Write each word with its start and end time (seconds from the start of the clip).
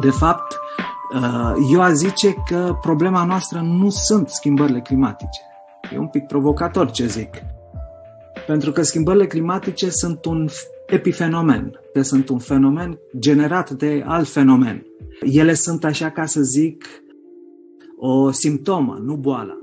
De 0.00 0.10
fapt, 0.10 0.58
uh, 1.14 1.52
eu 1.72 1.80
a 1.80 1.92
zice 1.92 2.34
că 2.46 2.76
problema 2.80 3.24
noastră 3.24 3.60
nu 3.60 3.90
sunt 3.90 4.28
schimbările 4.28 4.80
climatice. 4.80 5.40
E 5.94 5.98
un 5.98 6.08
pic 6.08 6.26
provocator 6.26 6.90
ce 6.90 7.06
zic. 7.06 7.42
Pentru 8.46 8.72
că 8.72 8.82
schimbările 8.82 9.26
climatice 9.26 9.90
sunt 9.90 10.24
un 10.24 10.48
epifenomen, 10.86 11.80
că 11.92 12.02
sunt 12.02 12.28
un 12.28 12.38
fenomen 12.38 12.98
generat 13.18 13.70
de 13.70 14.04
alt 14.06 14.28
fenomen. 14.28 14.86
Ele 15.20 15.54
sunt, 15.54 15.84
așa 15.84 16.10
ca 16.10 16.26
să 16.26 16.40
zic, 16.40 16.84
o 17.98 18.30
simptomă, 18.30 18.98
nu 19.04 19.16
boala. 19.16 19.56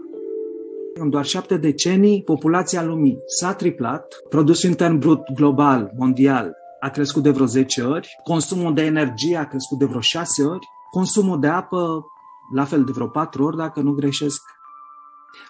În 1.00 1.10
doar 1.10 1.26
șapte 1.26 1.58
decenii, 1.58 2.24
populația 2.24 2.84
lumii 2.84 3.18
s-a 3.26 3.54
triplat, 3.54 4.16
produsul 4.30 4.70
intern 4.70 4.98
brut 4.98 5.22
global, 5.36 5.92
mondial, 5.98 6.56
a 6.86 6.90
crescut 6.90 7.24
de 7.24 7.30
vreo 7.30 7.46
10 7.46 7.82
ori, 7.82 8.10
consumul 8.24 8.74
de 8.74 8.82
energie 8.82 9.38
a 9.38 9.48
crescut 9.48 9.78
de 9.78 9.86
vreo 9.86 10.00
6 10.00 10.44
ori, 10.44 10.68
consumul 10.92 11.40
de 11.40 11.48
apă 11.48 12.06
la 12.54 12.64
fel 12.64 12.84
de 12.84 12.92
vreo 12.92 13.08
4 13.08 13.44
ori, 13.44 13.58
dacă 13.58 13.80
nu 13.80 13.92
greșesc. 13.92 14.42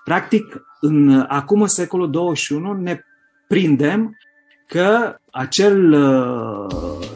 Practic, 0.03 0.43
în, 0.79 1.25
acum 1.27 1.61
în 1.61 1.67
secolul 1.67 2.11
21 2.11 2.73
ne 2.73 2.99
prindem 3.47 4.17
că 4.67 5.15
acel, 5.31 5.93
uh, 5.93 7.07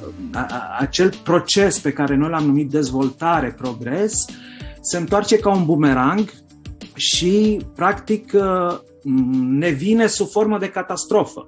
acel 0.80 1.14
proces 1.24 1.80
pe 1.80 1.94
care 1.94 2.16
noi 2.16 2.30
l-am 2.30 2.46
numit 2.46 2.70
dezvoltare, 2.70 3.54
progres, 3.58 4.26
se 4.82 4.98
întoarce 4.98 5.40
ca 5.40 5.56
un 5.56 5.66
bumerang 5.66 6.30
și, 6.94 7.62
practic, 7.76 8.32
uh, 8.34 8.80
ne 9.50 9.70
vine 9.70 10.08
sub 10.08 10.28
formă 10.28 10.58
de 10.58 10.70
catastrofă. 10.70 11.48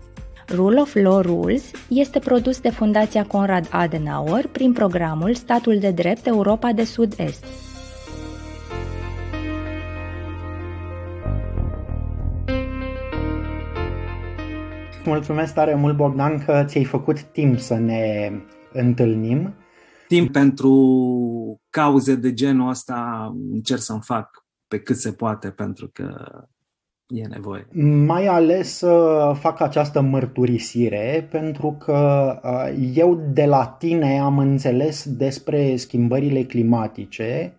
Rule 0.55 0.79
of 0.81 0.95
Law 0.95 1.21
Rules 1.21 1.71
este 1.87 2.19
produs 2.19 2.59
de 2.59 2.69
Fundația 2.69 3.25
Conrad 3.25 3.67
Adenauer 3.71 4.47
prin 4.47 4.73
programul 4.73 5.33
Statul 5.33 5.79
de 5.79 5.91
Drept 5.91 6.27
Europa 6.27 6.71
de 6.71 6.83
Sud-Est. 6.83 7.45
Mulțumesc 15.05 15.53
tare 15.53 15.75
mult, 15.75 15.95
Bogdan, 15.95 16.43
că 16.45 16.63
ți-ai 16.67 16.83
făcut 16.83 17.21
timp 17.21 17.59
să 17.59 17.75
ne 17.75 18.31
întâlnim. 18.73 19.53
Timp 20.07 20.31
pentru 20.31 21.61
cauze 21.69 22.15
de 22.15 22.33
genul 22.33 22.69
ăsta 22.69 23.31
încerc 23.51 23.81
să-mi 23.81 24.01
fac 24.03 24.45
pe 24.67 24.79
cât 24.79 24.95
se 24.95 25.11
poate, 25.11 25.49
pentru 25.49 25.89
că 25.93 26.15
e 27.13 27.27
nevoie. 27.27 27.67
Mai 28.05 28.27
ales 28.27 28.77
să 28.77 29.33
fac 29.39 29.61
această 29.61 30.01
mărturisire 30.01 31.27
pentru 31.31 31.77
că 31.79 32.39
uh, 32.43 32.91
eu 32.93 33.29
de 33.33 33.45
la 33.45 33.65
tine 33.79 34.19
am 34.19 34.37
înțeles 34.37 35.09
despre 35.09 35.75
schimbările 35.75 36.43
climatice 36.43 37.55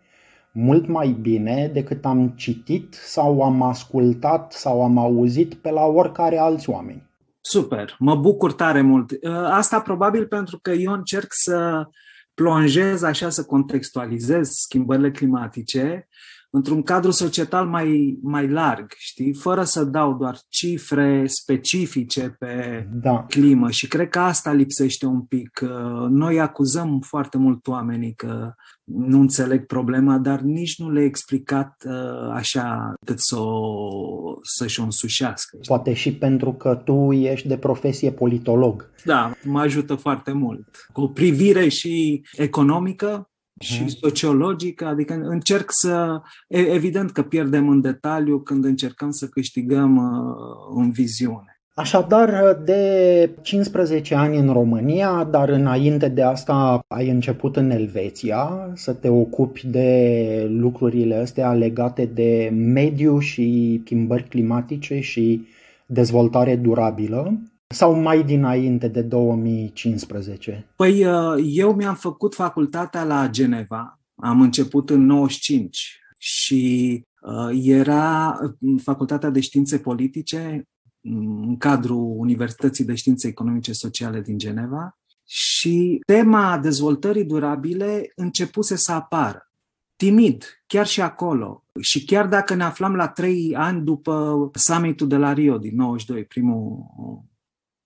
mult 0.52 0.86
mai 0.86 1.16
bine 1.20 1.70
decât 1.72 2.04
am 2.04 2.28
citit 2.28 2.94
sau 2.94 3.42
am 3.42 3.62
ascultat 3.62 4.52
sau 4.52 4.84
am 4.84 4.98
auzit 4.98 5.54
pe 5.54 5.70
la 5.70 5.84
oricare 5.84 6.38
alți 6.38 6.70
oameni. 6.70 7.10
Super, 7.40 7.96
mă 7.98 8.14
bucur 8.14 8.52
tare 8.52 8.80
mult. 8.80 9.10
Uh, 9.10 9.18
asta 9.32 9.80
probabil 9.80 10.26
pentru 10.26 10.58
că 10.62 10.70
eu 10.70 10.92
încerc 10.92 11.26
să 11.28 11.86
plonjez 12.34 13.02
așa, 13.02 13.28
să 13.28 13.44
contextualizez 13.44 14.48
schimbările 14.48 15.10
climatice 15.10 16.08
într-un 16.54 16.82
cadru 16.82 17.10
societal 17.10 17.66
mai, 17.66 18.18
mai 18.22 18.48
larg, 18.48 18.92
știi, 18.96 19.34
fără 19.34 19.62
să 19.64 19.84
dau 19.84 20.14
doar 20.14 20.38
cifre 20.48 21.26
specifice 21.26 22.36
pe 22.38 22.86
da. 22.92 23.24
climă 23.28 23.70
și 23.70 23.88
cred 23.88 24.08
că 24.08 24.18
asta 24.18 24.52
lipsește 24.52 25.06
un 25.06 25.20
pic. 25.20 25.60
Noi 26.08 26.40
acuzăm 26.40 27.00
foarte 27.00 27.38
mult 27.38 27.66
oamenii 27.66 28.14
că 28.14 28.54
nu 28.84 29.20
înțeleg 29.20 29.66
problema, 29.66 30.18
dar 30.18 30.40
nici 30.40 30.78
nu 30.78 30.90
le-ai 30.90 31.06
explicat 31.06 31.84
uh, 31.86 32.30
așa 32.32 32.94
cât 33.04 33.20
să 33.20 33.38
o, 33.38 34.38
să-și 34.42 34.80
o 34.80 34.82
însușească. 34.82 35.58
Poate 35.66 35.92
și 35.92 36.14
pentru 36.14 36.52
că 36.52 36.74
tu 36.84 37.12
ești 37.12 37.48
de 37.48 37.56
profesie 37.56 38.12
politolog. 38.12 38.90
Da, 39.04 39.32
mă 39.44 39.60
ajută 39.60 39.94
foarte 39.94 40.32
mult. 40.32 40.86
Cu 40.92 41.00
o 41.00 41.08
privire 41.08 41.68
și 41.68 42.24
economică, 42.32 43.30
și 43.62 43.88
sociologică, 43.88 44.86
adică 44.86 45.20
încerc 45.22 45.66
să, 45.68 46.20
evident 46.48 47.10
că 47.10 47.22
pierdem 47.22 47.68
în 47.68 47.80
detaliu 47.80 48.38
când 48.38 48.64
încercăm 48.64 49.10
să 49.10 49.26
câștigăm 49.26 49.96
uh, 49.96 50.82
în 50.82 50.90
viziune. 50.90 51.52
Așadar, 51.74 52.60
de 52.64 53.30
15 53.42 54.14
ani 54.14 54.36
în 54.36 54.52
România, 54.52 55.28
dar 55.30 55.48
înainte 55.48 56.08
de 56.08 56.22
asta 56.22 56.84
ai 56.88 57.08
început 57.08 57.56
în 57.56 57.70
Elveția 57.70 58.70
să 58.74 58.92
te 58.92 59.08
ocupi 59.08 59.66
de 59.66 60.46
lucrurile 60.50 61.14
astea 61.14 61.52
legate 61.52 62.04
de 62.04 62.50
mediu 62.54 63.18
și 63.18 63.80
schimbări 63.84 64.28
climatice 64.28 65.00
și 65.00 65.46
dezvoltare 65.86 66.56
durabilă. 66.56 67.40
Sau 67.72 68.00
mai 68.00 68.24
dinainte 68.24 68.88
de 68.88 69.02
2015? 69.02 70.72
Păi 70.76 71.04
uh, 71.04 71.44
eu 71.44 71.74
mi-am 71.74 71.94
făcut 71.94 72.34
facultatea 72.34 73.04
la 73.04 73.28
Geneva, 73.28 74.00
am 74.14 74.40
început 74.40 74.90
în 74.90 75.04
95 75.04 76.00
și 76.18 77.04
uh, 77.20 77.60
era 77.64 78.38
facultatea 78.82 79.30
de 79.30 79.40
științe 79.40 79.78
politice 79.78 80.68
mm, 81.00 81.42
în 81.48 81.56
cadrul 81.56 82.14
Universității 82.16 82.84
de 82.84 82.94
Științe 82.94 83.28
Economice 83.28 83.72
Sociale 83.72 84.20
din 84.20 84.38
Geneva 84.38 84.98
și 85.26 86.00
tema 86.06 86.58
dezvoltării 86.58 87.24
durabile 87.24 88.12
începuse 88.14 88.76
să 88.76 88.92
apară. 88.92 89.50
Timid, 89.96 90.44
chiar 90.66 90.86
și 90.86 91.00
acolo. 91.00 91.64
Și 91.80 92.04
chiar 92.04 92.26
dacă 92.26 92.54
ne 92.54 92.62
aflam 92.64 92.94
la 92.94 93.08
trei 93.08 93.54
ani 93.56 93.84
după 93.84 94.50
summitul 94.54 95.08
de 95.08 95.16
la 95.16 95.32
Rio 95.32 95.58
din 95.58 95.76
92, 95.76 96.24
primul 96.24 96.86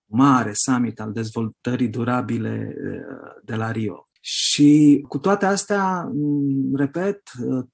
mare 0.07 0.51
summit 0.53 0.99
al 0.99 1.11
dezvoltării 1.11 1.87
durabile 1.87 2.75
eh, 2.77 3.41
de 3.43 3.55
la 3.55 3.71
Rio. 3.71 4.07
Și 4.29 5.03
cu 5.07 5.17
toate 5.17 5.45
astea, 5.45 6.09
mm, 6.13 6.75
repet, 6.75 7.21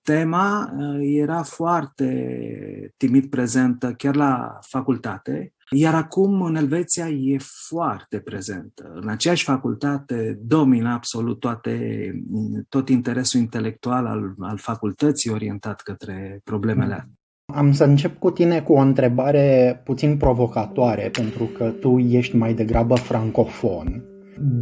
tema 0.01 0.73
eh, 0.79 1.19
era 1.19 1.43
foarte 1.43 2.93
timid 2.97 3.29
prezentă 3.29 3.93
chiar 3.93 4.15
la 4.15 4.59
facultate, 4.61 5.53
iar 5.69 5.95
acum 5.95 6.41
în 6.41 6.55
Elveția 6.55 7.09
e 7.09 7.37
foarte 7.67 8.19
prezentă. 8.19 8.91
În 8.95 9.07
aceeași 9.07 9.43
facultate 9.43 10.39
domină 10.41 10.89
absolut 10.89 11.39
toate, 11.39 12.11
mm, 12.27 12.65
tot 12.69 12.89
interesul 12.89 13.39
intelectual 13.39 14.05
al, 14.05 14.33
al 14.39 14.57
facultății 14.57 15.31
orientat 15.31 15.81
către 15.81 16.41
problemele 16.43 16.93
astea. 16.93 17.09
Am 17.45 17.71
să 17.71 17.83
încep 17.83 18.19
cu 18.19 18.31
tine 18.31 18.61
cu 18.61 18.73
o 18.73 18.79
întrebare 18.79 19.81
puțin 19.83 20.17
provocatoare, 20.17 21.09
pentru 21.11 21.43
că 21.43 21.73
tu 21.79 21.97
ești 21.97 22.35
mai 22.35 22.53
degrabă 22.53 22.95
francofon, 22.95 24.03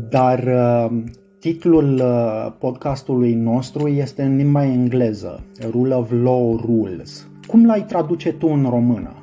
dar 0.09 0.43
uh, 0.43 1.01
titlul 1.39 1.93
uh, 1.93 2.53
podcastului 2.59 3.33
nostru 3.33 3.87
este 3.87 4.23
în 4.23 4.35
limba 4.35 4.65
engleză, 4.65 5.43
Rule 5.69 5.93
of 5.93 6.11
Law 6.11 6.61
Rules. 6.65 7.27
Cum 7.47 7.65
l-ai 7.65 7.85
traduce 7.85 8.33
tu 8.33 8.47
în 8.47 8.65
română? 8.69 9.15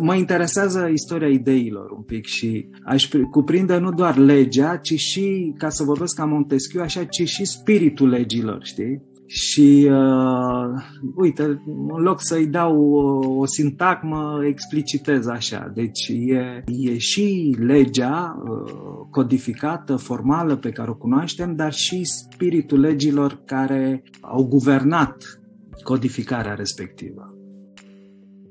Mă 0.00 0.14
interesează 0.14 0.88
istoria 0.92 1.28
ideilor 1.28 1.90
un 1.90 2.02
pic 2.02 2.26
și 2.26 2.68
aș 2.84 3.08
cuprinde 3.30 3.78
nu 3.78 3.90
doar 3.90 4.16
legea, 4.16 4.76
ci 4.76 4.94
și, 4.94 5.54
ca 5.58 5.68
să 5.68 5.84
vorbesc 5.84 6.16
ca 6.16 6.24
Montesquieu, 6.24 6.82
așa, 6.82 7.04
ci 7.04 7.28
și 7.28 7.44
spiritul 7.44 8.08
legilor, 8.08 8.58
știi? 8.62 9.02
Și 9.34 9.88
uh, 9.90 10.82
uite, 11.14 11.42
în 11.66 12.02
loc 12.02 12.18
să-i 12.20 12.46
dau 12.46 12.92
o, 12.92 13.28
o 13.28 13.46
sintagmă, 13.46 14.40
explicitez 14.46 15.26
așa. 15.26 15.70
Deci 15.74 16.08
e, 16.08 16.64
e 16.66 16.98
și 16.98 17.56
legea 17.58 18.36
uh, 18.38 18.72
codificată, 19.10 19.96
formală, 19.96 20.56
pe 20.56 20.70
care 20.70 20.90
o 20.90 20.94
cunoaștem, 20.94 21.54
dar 21.56 21.72
și 21.72 22.04
spiritul 22.04 22.80
legilor 22.80 23.40
care 23.44 24.02
au 24.20 24.44
guvernat 24.44 25.40
codificarea 25.82 26.54
respectivă. 26.54 27.34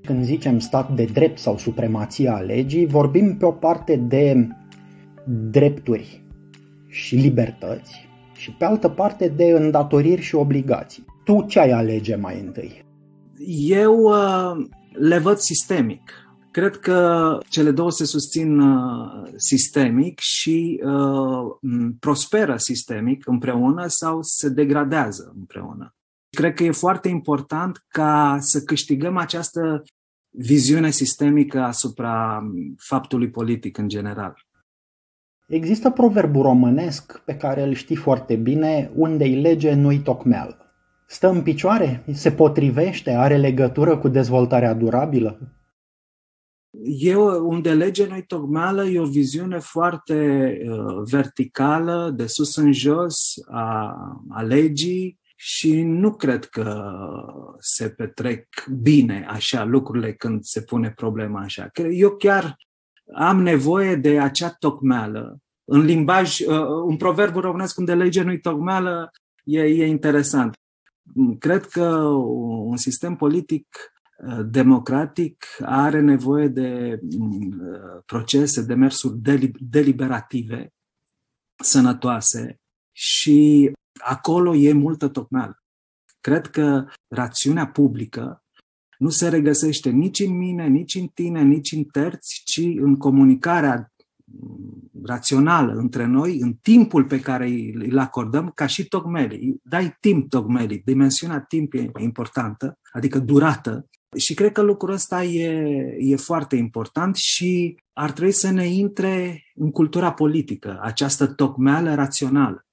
Când 0.01 0.23
zicem 0.23 0.59
stat 0.59 0.95
de 0.95 1.09
drept 1.13 1.37
sau 1.37 1.57
supremația 1.57 2.33
legii, 2.33 2.85
vorbim 2.85 3.37
pe 3.37 3.45
o 3.45 3.51
parte 3.51 3.95
de 3.95 4.47
drepturi 5.51 6.25
și 6.87 7.15
libertăți 7.15 8.11
și 8.33 8.51
pe 8.51 8.65
altă 8.65 8.89
parte 8.89 9.27
de 9.27 9.45
îndatoriri 9.45 10.21
și 10.21 10.35
obligații. 10.35 11.05
Tu 11.23 11.45
ce 11.47 11.59
ai 11.59 11.71
alege 11.71 12.15
mai 12.15 12.39
întâi? 12.39 12.85
Eu 13.67 13.95
uh, 14.01 14.65
le 14.91 15.17
văd 15.17 15.37
sistemic. 15.37 16.01
Cred 16.51 16.77
că 16.77 17.37
cele 17.49 17.71
două 17.71 17.91
se 17.91 18.05
susțin 18.05 18.59
uh, 18.59 19.31
sistemic 19.35 20.19
și 20.19 20.81
uh, 20.83 21.71
prosperă 21.99 22.57
sistemic 22.57 23.27
împreună 23.27 23.87
sau 23.87 24.19
se 24.21 24.49
degradează 24.49 25.33
împreună. 25.35 25.95
Cred 26.29 26.53
că 26.53 26.63
e 26.63 26.71
foarte 26.71 27.07
important 27.09 27.85
ca 27.87 28.37
să 28.39 28.61
câștigăm 28.61 29.17
această 29.17 29.83
viziune 30.29 30.89
sistemică 30.89 31.59
asupra 31.59 32.43
faptului 32.77 33.29
politic 33.29 33.77
în 33.77 33.87
general. 33.87 34.33
Există 35.47 35.89
proverbul 35.89 36.41
românesc 36.41 37.21
pe 37.25 37.35
care 37.35 37.63
îl 37.63 37.73
știi 37.73 37.95
foarte 37.95 38.35
bine, 38.35 38.91
unde-i 38.95 39.41
lege, 39.41 39.73
nu-i 39.73 39.99
tocmeală. 39.99 40.57
Stă 41.07 41.29
în 41.29 41.41
picioare? 41.41 42.03
Se 42.11 42.31
potrivește? 42.31 43.11
Are 43.11 43.37
legătură 43.37 43.97
cu 43.97 44.07
dezvoltarea 44.07 44.73
durabilă? 44.73 45.39
Eu, 46.99 47.47
unde 47.47 47.73
lege 47.73 48.07
nu-i 48.07 48.25
tocmeală, 48.25 48.85
e 48.85 48.99
o 48.99 49.05
viziune 49.05 49.59
foarte 49.59 50.47
uh, 50.67 51.03
verticală, 51.11 52.13
de 52.15 52.25
sus 52.25 52.55
în 52.55 52.71
jos, 52.71 53.33
a, 53.49 53.95
a 54.29 54.41
legii, 54.41 55.19
și 55.35 55.81
nu 55.81 56.13
cred 56.13 56.45
că 56.45 56.83
se 57.59 57.89
petrec 57.89 58.47
bine 58.81 59.25
așa 59.29 59.63
lucrurile 59.63 60.13
când 60.13 60.43
se 60.43 60.61
pune 60.61 60.91
problema 60.91 61.41
așa. 61.41 61.71
Eu 61.91 62.09
chiar 62.09 62.55
am 63.13 63.41
nevoie 63.41 63.95
de 63.95 64.19
acea 64.19 64.49
tocmeală. 64.49 65.37
În 65.65 65.79
limbaj, 65.79 66.39
uh, 66.39 66.67
un 66.85 66.97
proverb 66.97 67.35
românesc 67.35 67.77
unde 67.77 67.93
lege 67.93 68.21
nu-i 68.21 68.39
tocmeală 68.39 69.11
e, 69.43 69.61
e 69.61 69.85
interesant. 69.85 70.53
Cred 71.39 71.65
că 71.65 71.85
un 72.65 72.77
sistem 72.77 73.15
politic 73.15 73.67
uh, 74.17 74.39
democratic 74.45 75.45
are 75.61 75.99
nevoie 75.99 76.47
de 76.47 76.99
uh, 77.01 78.01
procese, 78.05 78.61
de 78.61 78.73
mersuri 78.73 79.17
deliberative, 79.59 80.73
sănătoase 81.63 82.59
și 82.91 83.71
acolo 83.99 84.55
e 84.55 84.73
multă 84.73 85.07
tocmeală. 85.07 85.63
Cred 86.21 86.47
că 86.47 86.85
rațiunea 87.07 87.67
publică 87.67 88.42
nu 89.03 89.09
se 89.09 89.29
regăsește 89.29 89.89
nici 89.89 90.19
în 90.19 90.37
mine, 90.37 90.67
nici 90.67 90.95
în 90.95 91.07
tine, 91.13 91.41
nici 91.41 91.71
în 91.71 91.83
terți, 91.83 92.41
ci 92.45 92.61
în 92.75 92.97
comunicarea 92.97 93.93
rațională 95.03 95.73
între 95.73 96.05
noi, 96.05 96.37
în 96.39 96.53
timpul 96.61 97.03
pe 97.03 97.19
care 97.19 97.49
îl 97.89 97.99
acordăm, 97.99 98.51
ca 98.55 98.65
și 98.65 98.87
tocmelii. 98.87 99.59
Dai 99.63 99.97
timp 99.99 100.29
tocmelii. 100.29 100.81
Dimensiunea 100.85 101.39
timp 101.39 101.73
e 101.73 101.91
importantă, 101.99 102.79
adică 102.91 103.19
durată. 103.19 103.89
Și 104.17 104.33
cred 104.33 104.51
că 104.51 104.61
lucrul 104.61 104.93
ăsta 104.93 105.23
e, 105.23 105.49
e 105.99 106.15
foarte 106.15 106.55
important 106.55 107.15
și 107.15 107.77
ar 107.93 108.11
trebui 108.11 108.31
să 108.31 108.51
ne 108.51 108.65
intre 108.65 109.43
în 109.55 109.71
cultura 109.71 110.11
politică, 110.11 110.79
această 110.81 111.27
tocmeală 111.27 111.93
rațională. 111.95 112.65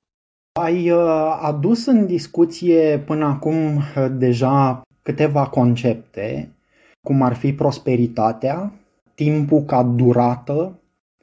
Ai 0.52 0.90
uh, 0.90 1.38
adus 1.40 1.86
în 1.86 2.06
discuție 2.06 3.02
până 3.06 3.24
acum 3.24 3.76
uh, 3.76 4.06
deja 4.10 4.82
câteva 5.02 5.46
concepte, 5.46 6.48
cum 7.00 7.22
ar 7.22 7.34
fi 7.34 7.52
prosperitatea, 7.52 8.72
timpul 9.14 9.62
ca 9.62 9.82
durată, 9.82 10.78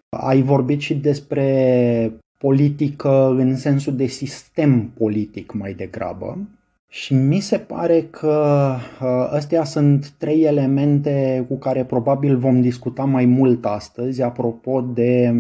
ai 0.09 0.41
vorbit 0.41 0.79
și 0.79 0.95
despre 0.95 2.13
politică 2.37 3.35
în 3.37 3.55
sensul 3.55 3.95
de 3.95 4.05
sistem 4.05 4.91
politic 4.97 5.53
mai 5.53 5.73
degrabă. 5.73 6.37
Și 6.89 7.13
mi 7.13 7.39
se 7.39 7.57
pare 7.57 8.01
că 8.01 8.75
uh, 9.01 9.29
astea 9.31 9.63
sunt 9.63 10.09
trei 10.09 10.41
elemente 10.43 11.45
cu 11.49 11.57
care 11.57 11.83
probabil 11.83 12.37
vom 12.37 12.61
discuta 12.61 13.03
mai 13.03 13.25
mult 13.25 13.65
astăzi, 13.65 14.21
apropo 14.21 14.81
de 14.81 15.33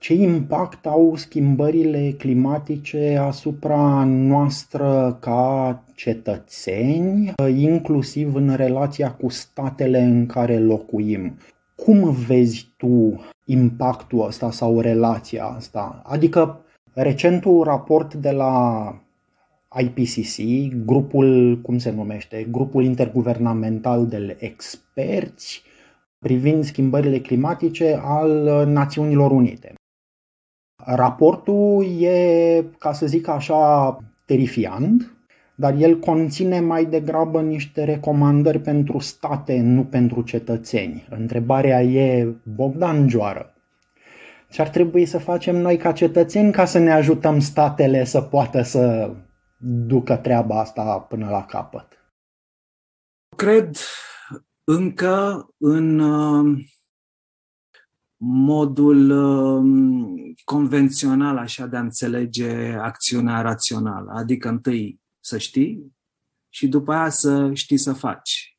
ce 0.00 0.14
impact 0.14 0.86
au 0.86 1.16
schimbările 1.16 2.10
climatice 2.10 3.16
asupra 3.16 4.04
noastră 4.04 5.16
ca 5.20 5.82
cetățeni, 5.94 7.32
inclusiv 7.56 8.34
în 8.34 8.54
relația 8.54 9.12
cu 9.12 9.28
statele 9.28 10.00
în 10.00 10.26
care 10.26 10.58
locuim. 10.58 11.38
Cum 11.76 12.10
vezi 12.10 12.68
tu 12.76 13.20
impactul 13.44 14.26
ăsta 14.26 14.50
sau 14.50 14.80
relația 14.80 15.44
asta? 15.44 16.02
Adică 16.04 16.60
recentul 16.94 17.62
raport 17.62 18.14
de 18.14 18.30
la 18.30 18.94
IPCC, 19.80 20.38
grupul, 20.84 21.60
cum 21.62 21.78
se 21.78 21.90
numește, 21.90 22.46
grupul 22.50 22.84
interguvernamental 22.84 24.06
de 24.06 24.36
experți 24.38 25.62
privind 26.18 26.64
schimbările 26.64 27.18
climatice 27.18 28.00
al 28.02 28.30
Națiunilor 28.66 29.30
Unite. 29.30 29.74
Raportul 30.84 31.86
e, 32.00 32.64
ca 32.78 32.92
să 32.92 33.06
zic 33.06 33.28
așa, 33.28 33.96
terifiant, 34.24 35.14
dar 35.54 35.74
el 35.74 35.98
conține 35.98 36.60
mai 36.60 36.84
degrabă 36.84 37.40
niște 37.40 37.84
recomandări 37.84 38.58
pentru 38.58 38.98
state, 38.98 39.60
nu 39.60 39.84
pentru 39.84 40.22
cetățeni. 40.22 41.06
Întrebarea 41.10 41.82
e, 41.82 42.34
Bogdan 42.42 43.08
Joară, 43.08 43.54
ce 44.50 44.60
ar 44.60 44.68
trebui 44.68 45.06
să 45.06 45.18
facem 45.18 45.56
noi 45.56 45.76
ca 45.76 45.92
cetățeni 45.92 46.52
ca 46.52 46.64
să 46.64 46.78
ne 46.78 46.92
ajutăm 46.92 47.40
statele 47.40 48.04
să 48.04 48.20
poată 48.20 48.62
să 48.62 49.14
ducă 49.62 50.16
treaba 50.16 50.60
asta 50.60 50.98
până 50.98 51.28
la 51.30 51.44
capăt? 51.44 51.86
Cred 53.36 53.76
încă 54.64 55.46
în 55.58 55.98
uh, 55.98 56.58
modul 58.22 59.10
um, 59.10 60.34
convențional 60.44 61.36
așa 61.36 61.66
de 61.66 61.76
a 61.76 61.80
înțelege 61.80 62.72
acțiunea 62.72 63.40
rațională. 63.40 64.12
Adică 64.12 64.48
întâi 64.48 65.00
să 65.20 65.38
știi 65.38 65.96
și 66.48 66.68
după 66.68 66.92
aia 66.92 67.08
să 67.08 67.50
știi 67.54 67.78
să 67.78 67.92
faci. 67.92 68.58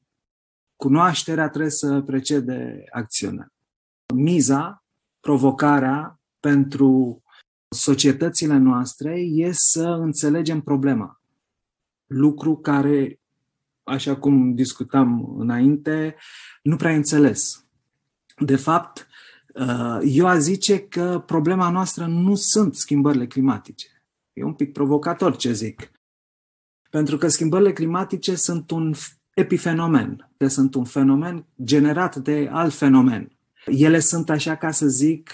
Cunoașterea 0.76 1.50
trebuie 1.50 1.72
să 1.72 2.02
precede 2.02 2.84
acțiunea. 2.92 3.54
Miza, 4.14 4.84
provocarea 5.20 6.20
pentru 6.40 7.24
societățile 7.68 8.58
noastre 8.58 9.20
e 9.20 9.52
să 9.52 9.88
înțelegem 9.88 10.62
problema. 10.62 11.22
Lucru 12.06 12.58
care, 12.58 13.20
așa 13.84 14.18
cum 14.18 14.56
discutam 14.56 15.36
înainte, 15.38 16.16
nu 16.62 16.76
prea 16.76 16.96
înțeles. 16.96 17.66
De 18.38 18.56
fapt, 18.56 19.06
Uh, 19.06 19.11
eu 20.04 20.28
a 20.28 20.38
zice 20.38 20.80
că 20.80 21.24
problema 21.26 21.70
noastră 21.70 22.06
nu 22.06 22.36
sunt 22.36 22.76
schimbările 22.76 23.28
climatice. 23.28 23.88
E 24.34 24.44
un 24.44 24.54
pic 24.54 24.72
provocator 24.72 25.36
ce 25.36 25.52
zic. 25.52 25.92
Pentru 26.90 27.18
că 27.18 27.28
schimbările 27.28 27.74
climatice 27.74 28.36
sunt 28.36 28.72
un 28.72 28.94
epifenomen, 29.34 30.30
sunt 30.48 30.76
un 30.76 30.84
fenomen 30.84 31.46
generat 31.64 32.16
de 32.16 32.50
alt 32.52 32.74
fenomen. 32.74 33.38
Ele 33.66 34.00
sunt, 34.00 34.30
așa 34.30 34.56
ca 34.56 34.72
să 34.72 34.88
zic, 34.88 35.32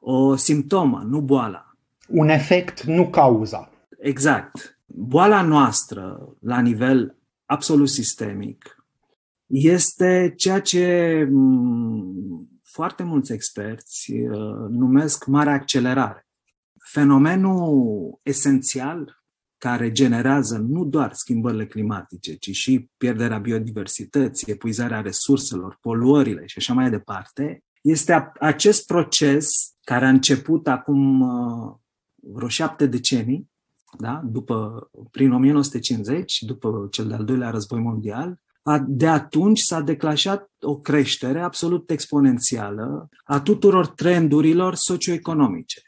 o 0.00 0.36
simptomă, 0.36 1.04
nu 1.08 1.20
boala. 1.20 1.76
Un 2.08 2.28
efect, 2.28 2.82
nu 2.82 3.08
cauza. 3.08 3.70
Exact. 3.98 4.78
Boala 4.86 5.42
noastră, 5.42 6.34
la 6.40 6.60
nivel 6.60 7.16
absolut 7.44 7.88
sistemic, 7.88 8.84
este 9.46 10.32
ceea 10.36 10.60
ce 10.60 11.28
foarte 12.72 13.02
mulți 13.02 13.32
experți 13.32 14.12
uh, 14.12 14.68
numesc 14.68 15.26
mare 15.26 15.50
accelerare. 15.50 16.26
Fenomenul 16.78 18.20
esențial 18.22 19.22
care 19.58 19.92
generează 19.92 20.58
nu 20.58 20.84
doar 20.84 21.12
schimbările 21.12 21.66
climatice, 21.66 22.34
ci 22.34 22.50
și 22.50 22.90
pierderea 22.96 23.38
biodiversității, 23.38 24.52
epuizarea 24.52 25.00
resurselor, 25.00 25.78
poluările 25.80 26.46
și 26.46 26.58
așa 26.58 26.74
mai 26.74 26.90
departe, 26.90 27.64
este 27.82 28.32
acest 28.40 28.86
proces 28.86 29.48
care 29.84 30.04
a 30.04 30.08
început 30.08 30.68
acum 30.68 31.20
uh, 31.20 31.74
vreo 32.14 32.48
șapte 32.48 32.86
decenii, 32.86 33.50
da? 33.98 34.22
după, 34.24 34.88
prin 35.10 35.32
1950, 35.32 36.42
după 36.42 36.88
cel 36.90 37.08
de-al 37.08 37.24
doilea 37.24 37.50
război 37.50 37.80
mondial, 37.80 38.40
de 38.86 39.08
atunci 39.08 39.60
s-a 39.60 39.80
declanșat 39.80 40.50
o 40.60 40.78
creștere 40.78 41.40
absolut 41.40 41.90
exponențială 41.90 43.08
a 43.24 43.40
tuturor 43.40 43.86
trendurilor 43.86 44.74
socioeconomice. 44.74 45.80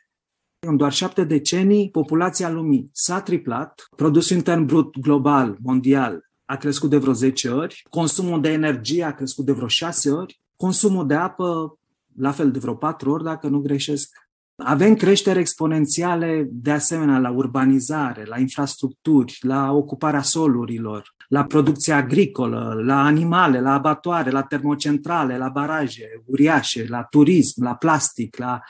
În 0.67 0.77
doar 0.77 0.93
șapte 0.93 1.25
decenii, 1.25 1.91
populația 1.91 2.51
lumii 2.51 2.91
s-a 2.93 3.21
triplat, 3.21 3.87
produsul 3.97 4.37
intern 4.37 4.65
brut 4.65 4.99
global, 4.99 5.57
mondial, 5.63 6.31
a 6.45 6.57
crescut 6.57 6.91
de 6.91 6.97
vreo 6.97 7.13
10 7.13 7.49
ori, 7.49 7.83
consumul 7.91 8.41
de 8.41 8.49
energie 8.49 9.05
a 9.05 9.15
crescut 9.15 9.45
de 9.45 9.53
vreo 9.53 9.69
6 9.69 10.11
ori, 10.11 10.41
consumul 10.57 11.07
de 11.07 11.15
apă 11.15 11.79
la 12.17 12.31
fel 12.31 12.51
de 12.51 12.59
vreo 12.59 12.75
4 12.75 13.11
ori, 13.11 13.25
dacă 13.25 13.49
nu 13.49 13.59
greșesc. 13.59 14.09
Avem 14.57 14.95
creștere 14.95 15.41
exponențiale 15.41 16.49
de 16.51 16.71
asemenea 16.71 17.19
la 17.19 17.31
urbanizare, 17.31 18.25
la 18.25 18.39
infrastructuri, 18.39 19.39
la 19.41 19.73
ocuparea 19.73 20.23
solurilor, 20.23 21.15
la 21.33 21.45
producția 21.45 21.97
agricolă, 21.97 22.81
la 22.85 23.05
animale, 23.05 23.61
la 23.61 23.73
abatoare, 23.73 24.31
la 24.31 24.43
termocentrale, 24.43 25.37
la 25.37 25.49
baraje 25.49 26.23
uriașe, 26.27 26.87
la 26.89 27.03
turism, 27.03 27.63
la 27.63 27.75
plastic, 27.75 28.37
la 28.37 28.61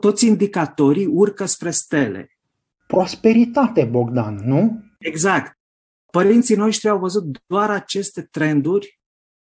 toți 0.00 0.26
indicatorii 0.26 1.06
urcă 1.06 1.44
spre 1.44 1.70
stele. 1.70 2.38
Prosperitate, 2.86 3.84
Bogdan, 3.84 4.34
nu? 4.44 4.84
Exact. 4.98 5.58
Părinții 6.12 6.56
noștri 6.56 6.88
au 6.88 6.98
văzut 6.98 7.24
doar 7.46 7.70
aceste 7.70 8.22
trenduri, 8.22 9.00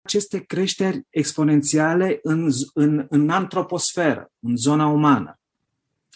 aceste 0.02 0.38
creșteri 0.38 1.06
exponențiale 1.08 2.18
în, 2.22 2.50
în, 2.74 3.06
în 3.08 3.30
antroposferă, 3.30 4.30
în 4.40 4.56
zona 4.56 4.86
umană. 4.86 5.40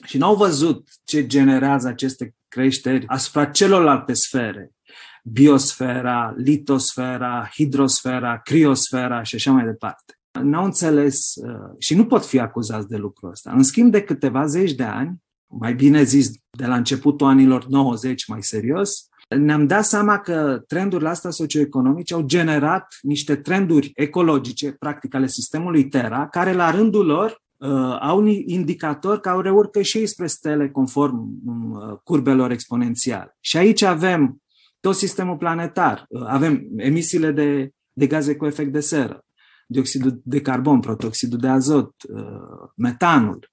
Și 0.05 0.19
n-au 0.19 0.37
văzut 0.37 0.89
ce 1.05 1.27
generează 1.27 1.89
aceste 1.89 2.35
creșteri 2.49 3.07
asupra 3.07 3.45
celorlalte 3.45 4.13
sfere, 4.13 4.75
biosfera, 5.25 6.35
litosfera, 6.37 7.51
hidrosfera, 7.55 8.39
criosfera 8.39 9.23
și 9.23 9.35
așa 9.35 9.53
mai 9.53 9.65
departe. 9.65 10.19
N-au 10.43 10.65
înțeles 10.65 11.35
uh, 11.35 11.75
și 11.79 11.95
nu 11.95 12.07
pot 12.07 12.27
fi 12.27 12.39
acuzați 12.39 12.89
de 12.89 12.97
lucrul 12.97 13.31
ăsta. 13.31 13.53
În 13.53 13.63
schimb, 13.63 13.91
de 13.91 14.03
câteva 14.03 14.47
zeci 14.47 14.73
de 14.73 14.83
ani, 14.83 15.23
mai 15.47 15.75
bine 15.75 16.03
zis, 16.03 16.31
de 16.51 16.67
la 16.67 16.77
începutul 16.77 17.27
anilor 17.27 17.67
90 17.67 18.27
mai 18.27 18.43
serios, 18.43 19.09
ne-am 19.29 19.67
dat 19.67 19.85
seama 19.85 20.19
că 20.19 20.63
trendurile 20.67 21.09
astea 21.09 21.31
socioeconomice 21.31 22.15
au 22.15 22.23
generat 22.23 22.99
niște 23.03 23.37
trenduri 23.37 23.91
ecologice, 23.95 24.73
practic 24.73 25.15
ale 25.15 25.27
sistemului 25.27 25.89
Terra, 25.89 26.29
care 26.29 26.53
la 26.53 26.71
rândul 26.71 27.07
lor 27.07 27.43
uh, 27.57 27.99
au 28.01 28.19
un 28.19 28.27
indicator 28.27 29.21
care 29.21 29.51
urcă 29.51 29.83
și 29.83 29.99
ei 29.99 30.07
spre 30.07 30.27
stele 30.27 30.71
conform 30.71 31.39
uh, 31.47 31.99
curbelor 32.05 32.51
exponențiale. 32.51 33.37
Și 33.41 33.57
aici 33.57 33.83
avem 33.83 34.43
tot 34.85 34.97
sistemul 34.97 35.37
planetar, 35.37 36.05
uh, 36.09 36.23
avem 36.27 36.69
emisiile 36.77 37.31
de, 37.31 37.71
de 37.93 38.07
gaze 38.07 38.37
cu 38.37 38.47
efect 38.47 38.73
de 38.73 38.81
seră, 38.81 39.25
dioxidul 39.67 40.21
de 40.25 40.41
carbon, 40.41 40.81
protoxidul 40.81 41.39
de 41.39 41.49
azot, 41.49 41.95
uh, 42.09 42.71
metanul, 42.77 43.51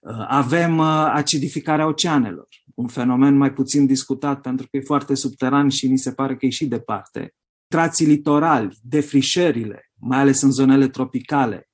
uh, 0.00 0.24
avem 0.28 0.78
uh, 0.78 1.10
acidificarea 1.12 1.86
oceanelor, 1.86 2.48
un 2.74 2.88
fenomen 2.88 3.36
mai 3.36 3.52
puțin 3.52 3.86
discutat 3.86 4.40
pentru 4.40 4.66
că 4.70 4.76
e 4.76 4.80
foarte 4.80 5.14
subteran 5.14 5.68
și 5.68 5.86
mi 5.88 5.98
se 5.98 6.12
pare 6.12 6.36
că 6.36 6.46
e 6.46 6.50
și 6.50 6.66
departe. 6.66 7.34
Trații 7.68 8.06
litorali, 8.06 8.78
defrișările, 8.82 9.90
mai 9.94 10.18
ales 10.18 10.42
în 10.42 10.50
zonele 10.50 10.88
tropicale, 10.88 11.68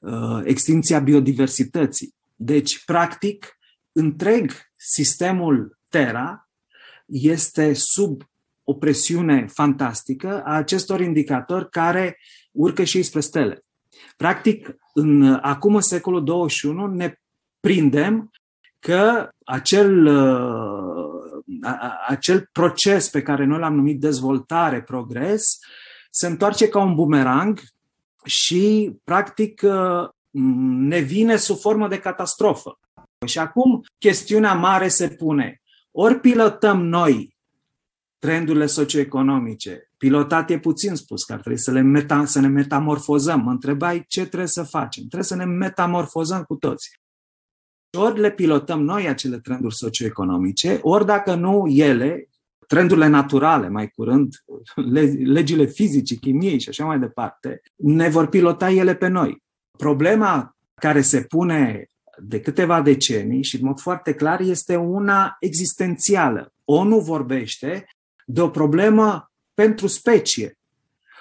uh, 0.00 0.40
extinția 0.44 0.98
biodiversității. 0.98 2.14
Deci, 2.34 2.84
practic, 2.84 3.58
întreg 3.92 4.52
sistemul 4.76 5.78
Terra 5.88 6.48
este 7.06 7.72
sub 7.74 8.22
o 8.68 8.74
presiune 8.74 9.46
fantastică 9.46 10.42
a 10.44 10.54
acestor 10.54 11.00
indicatori 11.00 11.70
care 11.70 12.18
urcă 12.52 12.84
și 12.84 13.02
spre 13.02 13.20
stele. 13.20 13.64
Practic, 14.16 14.76
în, 14.94 15.38
acum 15.42 15.74
în 15.74 15.80
secolul 15.80 16.24
21 16.24 16.86
ne 16.86 17.14
prindem 17.60 18.30
că 18.78 19.28
acel, 19.44 20.06
uh, 20.06 21.70
acel 22.06 22.48
proces 22.52 23.08
pe 23.08 23.22
care 23.22 23.44
noi 23.44 23.58
l-am 23.58 23.74
numit 23.74 24.00
dezvoltare, 24.00 24.82
progres, 24.82 25.58
se 26.10 26.26
întoarce 26.26 26.68
ca 26.68 26.80
un 26.80 26.94
bumerang 26.94 27.60
și, 28.24 28.92
practic, 29.04 29.62
uh, 29.64 30.08
ne 30.88 30.98
vine 30.98 31.36
sub 31.36 31.58
formă 31.58 31.88
de 31.88 31.98
catastrofă. 31.98 32.78
Și 33.26 33.38
acum 33.38 33.84
chestiunea 33.98 34.54
mare 34.54 34.88
se 34.88 35.08
pune. 35.08 35.62
Ori 35.90 36.20
pilotăm 36.20 36.84
noi 36.86 37.35
trendurile 38.26 38.66
socioeconomice, 38.66 39.90
pilotat 39.96 40.50
e 40.50 40.58
puțin 40.58 40.94
spus, 40.94 41.24
că 41.24 41.32
ar 41.32 41.40
trebui 41.40 41.58
să, 41.58 41.70
le 41.70 41.80
meta, 41.80 42.24
să 42.24 42.40
ne 42.40 42.48
metamorfozăm. 42.48 43.40
Mă 43.40 43.50
întrebai 43.50 44.04
ce 44.08 44.26
trebuie 44.26 44.48
să 44.48 44.62
facem. 44.62 45.02
Trebuie 45.02 45.22
să 45.22 45.36
ne 45.36 45.44
metamorfozăm 45.44 46.42
cu 46.42 46.54
toți 46.54 46.90
ori 47.96 48.20
le 48.20 48.30
pilotăm 48.30 48.82
noi 48.82 49.08
acele 49.08 49.38
trenduri 49.38 49.74
socioeconomice, 49.74 50.78
ori 50.82 51.06
dacă 51.06 51.34
nu 51.34 51.66
ele, 51.66 52.28
trendurile 52.66 53.06
naturale, 53.06 53.68
mai 53.68 53.88
curând, 53.88 54.34
legile 55.24 55.64
fizicii, 55.64 56.16
chimiei 56.16 56.60
și 56.60 56.68
așa 56.68 56.84
mai 56.84 56.98
departe, 56.98 57.60
ne 57.76 58.08
vor 58.08 58.26
pilota 58.26 58.70
ele 58.70 58.94
pe 58.94 59.08
noi. 59.08 59.42
Problema 59.78 60.56
care 60.74 61.00
se 61.00 61.20
pune 61.20 61.90
de 62.18 62.40
câteva 62.40 62.82
decenii 62.82 63.42
și 63.42 63.56
în 63.60 63.66
mod 63.66 63.80
foarte 63.80 64.14
clar 64.14 64.40
este 64.40 64.76
una 64.76 65.36
existențială. 65.40 66.52
ONU 66.64 66.98
vorbește 66.98 67.86
de 68.28 68.40
o 68.40 68.48
problemă 68.48 69.30
pentru 69.54 69.86
specie. 69.86 70.58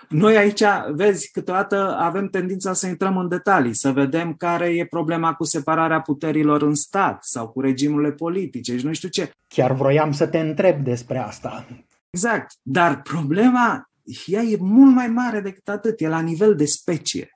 Noi 0.10 0.38
aici, 0.38 0.64
vezi, 0.94 1.32
câteodată 1.32 1.96
avem 1.98 2.28
tendința 2.28 2.74
să 2.74 2.88
intrăm 2.88 3.18
în 3.18 3.28
detalii, 3.28 3.74
să 3.74 3.92
vedem 3.92 4.34
care 4.34 4.66
e 4.70 4.86
problema 4.86 5.34
cu 5.34 5.44
separarea 5.44 6.02
puterilor 6.02 6.62
în 6.62 6.76
stat 6.76 7.24
sau 7.24 7.50
cu 7.50 7.62
regimurile 7.62 8.12
politice 8.12 8.78
și 8.78 8.86
nu 8.86 8.94
știu 8.94 9.10
ce. 9.10 9.32
Chiar 9.48 9.72
vroiam 9.72 10.12
să 10.12 10.28
te 10.28 10.40
întreb 10.40 10.84
despre 10.84 11.18
asta. 11.18 11.68
Exact, 12.10 12.54
dar 12.62 13.02
problema 13.02 13.90
ea 14.26 14.42
e 14.42 14.58
mult 14.60 14.96
mai 14.96 15.08
mare 15.08 15.40
decât 15.40 15.70
atât, 15.70 16.02
e 16.02 16.08
la 16.08 16.20
nivel 16.20 16.56
de 16.56 16.66
specie. 16.66 17.30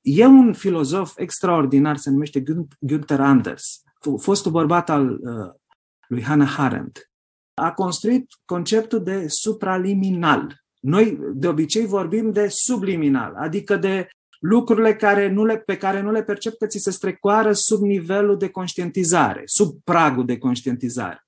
E 0.00 0.26
un 0.26 0.52
filozof 0.52 1.12
extraordinar, 1.16 1.96
se 1.96 2.10
numește 2.10 2.42
Günther 2.80 3.20
Anders, 3.20 3.82
fostul 4.18 4.50
bărbat 4.50 4.90
al 4.90 5.10
uh, 5.10 5.52
lui 6.08 6.22
Hannah 6.22 6.54
Arendt. 6.58 7.10
A 7.54 7.72
construit 7.72 8.26
conceptul 8.44 9.02
de 9.02 9.24
supraliminal, 9.28 10.64
noi 10.80 11.18
de 11.34 11.48
obicei 11.48 11.86
vorbim 11.86 12.32
de 12.32 12.46
subliminal, 12.48 13.34
adică 13.36 13.76
de 13.76 14.08
lucrurile 14.40 14.94
care 14.94 15.28
nu 15.28 15.44
le, 15.44 15.58
pe 15.58 15.76
care 15.76 16.00
nu 16.00 16.10
le 16.10 16.22
percep 16.22 16.58
că 16.58 16.66
ți 16.66 16.78
se 16.78 16.90
strecoară 16.90 17.52
sub 17.52 17.80
nivelul 17.80 18.38
de 18.38 18.48
conștientizare, 18.48 19.42
sub 19.44 19.82
pragul 19.84 20.26
de 20.26 20.38
conștientizare. 20.38 21.26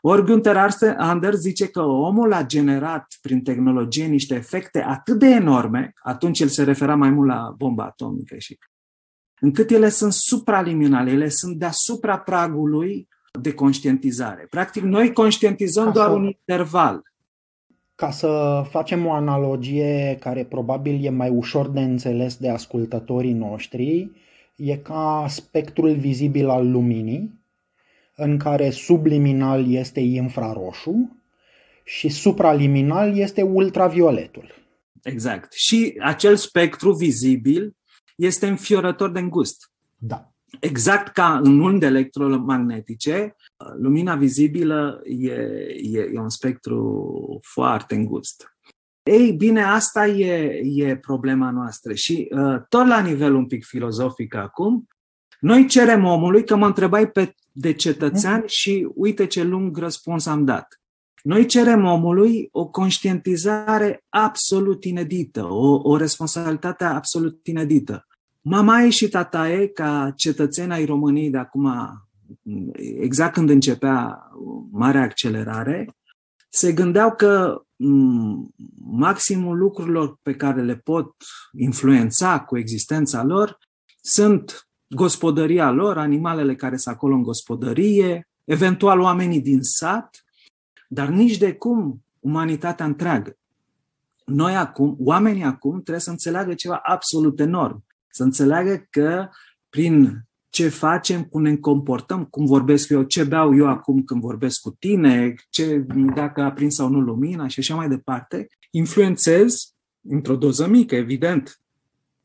Ori 0.00 0.24
Günther 0.24 0.56
Anders 0.96 1.40
zice 1.40 1.68
că 1.68 1.82
omul 1.82 2.32
a 2.32 2.46
generat 2.46 3.06
prin 3.20 3.42
tehnologie 3.42 4.06
niște 4.06 4.34
efecte 4.34 4.82
atât 4.82 5.18
de 5.18 5.26
enorme, 5.26 5.92
atunci 6.02 6.40
el 6.40 6.48
se 6.48 6.64
refera 6.64 6.94
mai 6.94 7.10
mult 7.10 7.28
la 7.28 7.54
bomba 7.56 7.84
atomică 7.84 8.36
și 8.38 8.58
încât 9.40 9.70
ele 9.70 9.88
sunt 9.88 10.12
supraliminale, 10.12 11.10
ele 11.10 11.28
sunt 11.28 11.56
deasupra 11.56 12.18
pragului 12.18 13.08
de 13.40 13.54
conștientizare. 13.54 14.46
Practic, 14.50 14.82
noi 14.82 15.12
conștientizăm 15.12 15.92
doar 15.92 16.10
un 16.10 16.24
interval 16.24 17.02
ca 17.94 18.10
să 18.10 18.62
facem 18.70 19.06
o 19.06 19.12
analogie 19.12 20.16
care 20.20 20.44
probabil 20.44 21.04
e 21.04 21.10
mai 21.10 21.28
ușor 21.28 21.68
de 21.68 21.80
înțeles 21.80 22.36
de 22.36 22.48
ascultătorii 22.48 23.32
noștri, 23.32 24.10
e 24.56 24.76
ca 24.76 25.26
spectrul 25.28 25.94
vizibil 25.94 26.48
al 26.48 26.70
luminii, 26.70 27.42
în 28.16 28.38
care 28.38 28.70
subliminal 28.70 29.70
este 29.70 30.00
infraroșu 30.00 31.22
și 31.84 32.08
supraliminal 32.08 33.16
este 33.16 33.42
ultravioletul. 33.42 34.54
Exact. 35.02 35.52
Și 35.52 35.94
acel 36.00 36.36
spectru 36.36 36.92
vizibil 36.92 37.76
este 38.16 38.46
înfiorător 38.46 39.10
de 39.10 39.18
îngust. 39.18 39.70
Da. 39.98 40.33
Exact 40.60 41.12
ca 41.12 41.40
în 41.42 41.60
unde 41.60 41.86
electromagnetice, 41.86 43.36
lumina 43.76 44.16
vizibilă 44.16 45.02
e, 45.04 45.32
e, 45.82 46.10
e 46.12 46.18
un 46.18 46.28
spectru 46.28 47.38
foarte 47.42 47.94
îngust. 47.94 48.48
Ei 49.02 49.32
bine, 49.32 49.62
asta 49.62 50.06
e, 50.06 50.60
e 50.64 50.96
problema 50.96 51.50
noastră 51.50 51.94
și 51.94 52.28
uh, 52.30 52.56
tot 52.68 52.86
la 52.86 53.00
nivel 53.00 53.34
un 53.34 53.46
pic 53.46 53.64
filozofic 53.64 54.34
acum, 54.34 54.88
noi 55.40 55.66
cerem 55.66 56.04
omului, 56.04 56.44
că 56.44 56.56
mă 56.56 56.66
întrebai 56.66 57.10
pe 57.10 57.34
de 57.52 57.72
cetățean 57.72 58.36
mhm. 58.36 58.46
și 58.46 58.88
uite 58.94 59.26
ce 59.26 59.42
lung 59.42 59.76
răspuns 59.76 60.26
am 60.26 60.44
dat. 60.44 60.80
Noi 61.22 61.46
cerem 61.46 61.84
omului 61.84 62.48
o 62.52 62.66
conștientizare 62.66 64.04
absolut 64.08 64.84
inedită, 64.84 65.44
o, 65.44 65.80
o 65.82 65.96
responsabilitate 65.96 66.84
absolut 66.84 67.46
inedită. 67.46 68.06
Mamaie 68.46 68.90
și 68.90 69.08
tataie, 69.08 69.68
ca 69.68 70.12
cetățeni 70.16 70.72
ai 70.72 70.84
României 70.84 71.30
de 71.30 71.38
acum, 71.38 71.72
exact 73.00 73.32
când 73.32 73.50
începea 73.50 74.30
marea 74.70 75.02
accelerare, 75.02 75.94
se 76.48 76.72
gândeau 76.72 77.14
că 77.14 77.62
maximul 78.90 79.58
lucrurilor 79.58 80.18
pe 80.22 80.34
care 80.34 80.62
le 80.62 80.76
pot 80.76 81.14
influența 81.52 82.40
cu 82.40 82.58
existența 82.58 83.22
lor 83.22 83.58
sunt 84.00 84.68
gospodăria 84.86 85.70
lor, 85.70 85.98
animalele 85.98 86.54
care 86.54 86.76
sunt 86.76 86.94
acolo 86.94 87.14
în 87.14 87.22
gospodărie, 87.22 88.28
eventual 88.44 89.00
oamenii 89.00 89.40
din 89.40 89.62
sat, 89.62 90.24
dar 90.88 91.08
nici 91.08 91.38
de 91.38 91.54
cum 91.54 92.04
umanitatea 92.20 92.86
întreagă. 92.86 93.36
noi 94.24 94.56
acum, 94.56 94.96
oamenii 94.98 95.42
acum 95.42 95.72
trebuie 95.72 96.00
să 96.00 96.10
înțeleagă 96.10 96.54
ceva 96.54 96.80
absolut 96.82 97.40
enorm. 97.40 97.84
Să 98.14 98.22
înțeleagă 98.22 98.86
că 98.90 99.28
prin 99.68 100.26
ce 100.48 100.68
facem, 100.68 101.24
cum 101.24 101.42
ne 101.42 101.56
comportăm, 101.56 102.24
cum 102.24 102.46
vorbesc 102.46 102.88
eu, 102.88 103.02
ce 103.02 103.24
beau 103.24 103.56
eu 103.56 103.68
acum 103.68 104.02
când 104.02 104.20
vorbesc 104.20 104.60
cu 104.60 104.70
tine, 104.70 105.34
ce, 105.50 105.84
dacă 106.14 106.42
a 106.42 106.52
prins 106.52 106.74
sau 106.74 106.88
nu 106.88 107.00
lumina 107.00 107.46
și 107.46 107.58
așa 107.58 107.74
mai 107.74 107.88
departe, 107.88 108.46
influențez 108.70 109.74
într-o 110.08 110.36
doză 110.36 110.68
mică, 110.68 110.94
evident, 110.94 111.60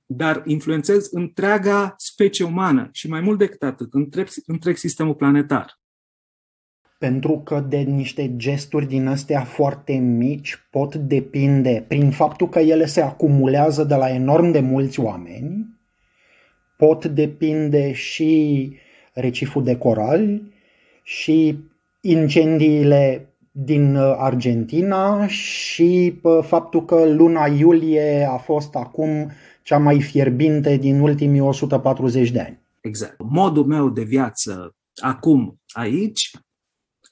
dar 0.06 0.42
influențez 0.46 1.08
întreaga 1.12 1.94
specie 1.98 2.46
umană 2.46 2.90
și 2.92 3.10
mai 3.10 3.22
mult 3.22 3.38
decât 3.38 3.64
atât, 3.64 3.94
întreg, 3.94 4.28
întreg 4.46 4.76
sistemul 4.76 5.16
planetar. 5.16 5.80
Pentru 6.98 7.42
că 7.46 7.66
de 7.70 7.78
niște 7.78 8.36
gesturi 8.36 8.88
din 8.88 9.08
astea 9.08 9.44
foarte 9.44 9.94
mici 9.94 10.68
pot 10.72 10.96
depinde, 10.96 11.86
prin 11.88 12.12
faptul 12.12 12.50
că 12.50 12.60
ele 12.60 12.86
se 12.86 13.02
acumulează 13.02 13.84
de 13.84 13.96
la 13.96 14.10
enorm 14.10 14.52
de 14.52 14.60
mulți 14.60 15.00
oameni, 15.00 15.79
pot 16.80 17.06
depinde 17.06 17.92
și 17.92 18.74
reciful 19.14 19.64
de 19.64 19.78
corali 19.78 20.54
și 21.04 21.58
incendiile 22.02 23.34
din 23.52 23.96
uh, 23.96 24.16
Argentina 24.18 25.28
și 25.28 26.20
uh, 26.22 26.44
faptul 26.44 26.86
că 26.86 27.06
luna 27.06 27.46
iulie 27.46 28.28
a 28.32 28.38
fost 28.38 28.76
acum 28.76 29.32
cea 29.64 29.78
mai 29.78 30.02
fierbinte 30.02 30.78
din 30.78 31.00
ultimii 31.00 31.40
140 31.40 32.32
de 32.32 32.40
ani. 32.40 32.60
Exact. 32.82 33.16
Modul 33.18 33.66
meu 33.66 33.90
de 33.90 34.04
viață 34.04 34.76
acum, 35.02 35.60
aici, 35.72 36.32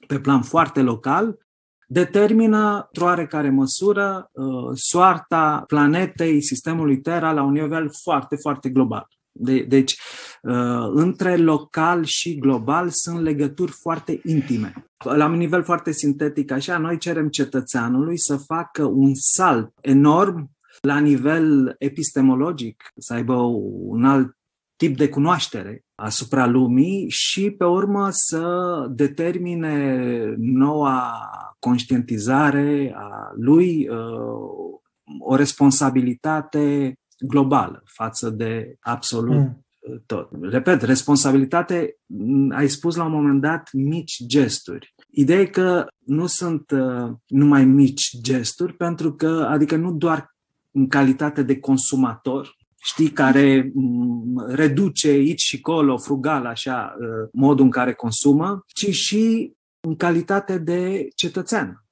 pe 0.06 0.20
plan 0.20 0.42
foarte 0.42 0.80
local, 0.80 1.38
determină, 1.86 2.86
într-o 2.86 3.04
oarecare 3.04 3.50
măsură, 3.50 4.30
uh, 4.32 4.70
soarta 4.74 5.64
planetei, 5.66 6.42
sistemului 6.42 7.00
Terra 7.00 7.32
la 7.32 7.42
un 7.42 7.52
nivel 7.52 7.90
foarte, 8.02 8.36
foarte 8.36 8.68
global. 8.68 9.08
De, 9.38 9.60
deci, 9.68 9.98
uh, 10.42 10.90
între 10.92 11.36
local 11.36 12.04
și 12.04 12.38
global 12.38 12.88
sunt 12.90 13.20
legături 13.20 13.72
foarte 13.72 14.20
intime. 14.24 14.72
La 15.04 15.26
un 15.26 15.36
nivel 15.36 15.62
foarte 15.62 15.92
sintetic, 15.92 16.50
așa, 16.50 16.78
noi 16.78 16.98
cerem 16.98 17.28
cetățeanului 17.28 18.18
să 18.18 18.36
facă 18.36 18.84
un 18.84 19.10
salt 19.14 19.72
enorm 19.80 20.50
la 20.80 20.98
nivel 20.98 21.74
epistemologic, 21.78 22.92
să 22.96 23.14
aibă 23.14 23.34
un 23.88 24.04
alt 24.04 24.36
tip 24.76 24.96
de 24.96 25.08
cunoaștere 25.08 25.84
asupra 25.94 26.46
lumii 26.46 27.06
și, 27.08 27.50
pe 27.50 27.64
urmă, 27.64 28.08
să 28.10 28.86
determine 28.90 30.34
noua 30.36 31.12
conștientizare 31.58 32.94
a 32.96 33.32
lui 33.36 33.88
uh, 33.88 34.78
o 35.20 35.36
responsabilitate 35.36 36.94
globală 37.18 37.82
față 37.84 38.30
de 38.30 38.76
absolut 38.80 39.36
mm. 39.36 39.64
tot. 40.06 40.28
Repet, 40.40 40.82
responsabilitate, 40.82 41.96
ai 42.50 42.68
spus 42.68 42.96
la 42.96 43.04
un 43.04 43.12
moment 43.12 43.40
dat, 43.40 43.68
mici 43.72 44.22
gesturi. 44.26 44.94
Ideea 45.10 45.40
e 45.40 45.46
că 45.46 45.86
nu 46.04 46.26
sunt 46.26 46.70
uh, 46.70 47.12
numai 47.26 47.64
mici 47.64 48.16
gesturi, 48.20 48.74
pentru 48.74 49.14
că, 49.14 49.46
adică 49.50 49.76
nu 49.76 49.92
doar 49.92 50.36
în 50.70 50.88
calitate 50.88 51.42
de 51.42 51.58
consumator, 51.58 52.56
știi, 52.82 53.10
care 53.10 53.70
mm, 53.74 54.44
reduce 54.48 55.08
aici 55.08 55.40
și 55.40 55.60
colo, 55.60 55.96
frugal, 55.96 56.46
așa, 56.46 56.96
uh, 57.00 57.28
modul 57.32 57.64
în 57.64 57.70
care 57.70 57.92
consumă, 57.92 58.64
ci 58.66 58.90
și 58.94 59.52
în 59.80 59.96
calitate 59.96 60.58
de 60.58 61.08
cetățean 61.14 61.87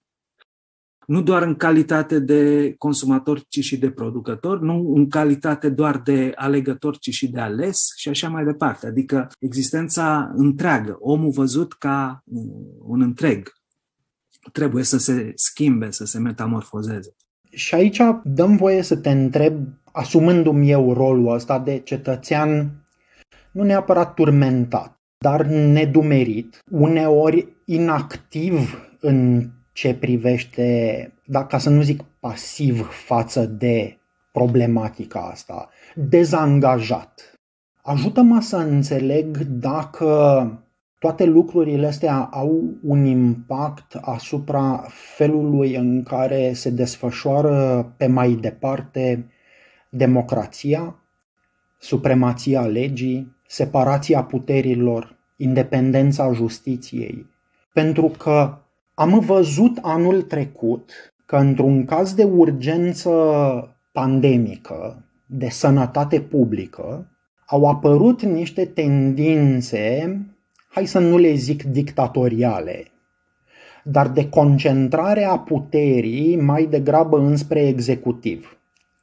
nu 1.06 1.22
doar 1.22 1.42
în 1.42 1.54
calitate 1.54 2.18
de 2.18 2.75
consumator, 2.78 3.40
ci 3.48 3.61
și 3.61 3.78
de 3.78 3.90
producător, 3.90 4.61
nu 4.61 4.92
în 4.94 5.09
calitate 5.09 5.68
doar 5.68 5.98
de 5.98 6.33
alegător, 6.35 6.98
ci 6.98 7.11
și 7.11 7.31
de 7.31 7.40
ales 7.40 7.87
și 7.96 8.09
așa 8.09 8.28
mai 8.28 8.44
departe. 8.44 8.87
Adică 8.87 9.28
existența 9.38 10.33
întreagă, 10.35 10.96
omul 11.00 11.31
văzut 11.31 11.72
ca 11.72 12.22
un 12.78 13.00
întreg, 13.00 13.52
trebuie 14.52 14.85
să 14.85 14.98
se 14.98 15.33
schimbe, 15.35 15.90
să 15.90 16.04
se 16.04 16.18
metamorfozeze. 16.18 17.14
Și 17.50 17.74
aici 17.74 18.00
dăm 18.24 18.57
voie 18.57 18.83
să 18.83 18.96
te 18.96 19.11
întreb, 19.11 19.68
asumându-mi 19.92 20.70
eu 20.70 20.92
rolul 20.92 21.33
ăsta 21.33 21.59
de 21.59 21.81
cetățean, 21.85 22.85
nu 23.52 23.62
neapărat 23.62 24.14
turmentat, 24.14 25.00
dar 25.18 25.46
nedumerit, 25.46 26.59
uneori 26.70 27.57
inactiv 27.64 28.87
în 29.00 29.48
ce 29.76 29.94
privește, 29.94 31.12
da, 31.24 31.46
ca 31.46 31.58
să 31.58 31.70
nu 31.70 31.82
zic 31.82 32.02
pasiv 32.20 32.88
față 32.90 33.46
de 33.46 33.98
problematica 34.32 35.20
asta, 35.20 35.68
dezangajat. 35.94 37.32
Ajută-mă 37.82 38.40
să 38.40 38.56
înțeleg 38.56 39.36
dacă 39.38 40.06
toate 40.98 41.24
lucrurile 41.24 41.86
astea 41.86 42.28
au 42.32 42.74
un 42.82 43.04
impact 43.04 43.94
asupra 44.00 44.86
felului 44.88 45.74
în 45.74 46.02
care 46.02 46.52
se 46.52 46.70
desfășoară 46.70 47.92
pe 47.96 48.06
mai 48.06 48.32
departe 48.32 49.30
democrația, 49.90 50.96
supremația 51.78 52.66
legii, 52.66 53.36
separația 53.46 54.24
puterilor, 54.24 55.16
independența 55.36 56.32
justiției. 56.32 57.26
Pentru 57.72 58.06
că 58.06 58.58
am 58.98 59.18
văzut 59.18 59.78
anul 59.82 60.22
trecut 60.22 60.90
că 61.26 61.37
într-un 61.37 61.85
caz 61.85 62.14
de 62.14 62.24
urgență 62.24 63.11
pandemică, 63.92 65.04
de 65.26 65.48
sănătate 65.48 66.20
publică, 66.20 67.06
au 67.46 67.64
apărut 67.64 68.22
niște 68.22 68.64
tendințe, 68.64 70.16
hai 70.68 70.87
să 70.87 70.98
nu 70.98 71.18
le 71.18 71.35
zic 71.35 71.62
dictatoriale, 71.62 72.85
dar 73.85 74.09
de 74.09 74.28
concentrare 74.28 75.24
a 75.24 75.38
puterii 75.38 76.37
mai 76.37 76.66
degrabă 76.66 77.18
înspre 77.18 77.66
executiv, 77.66 78.59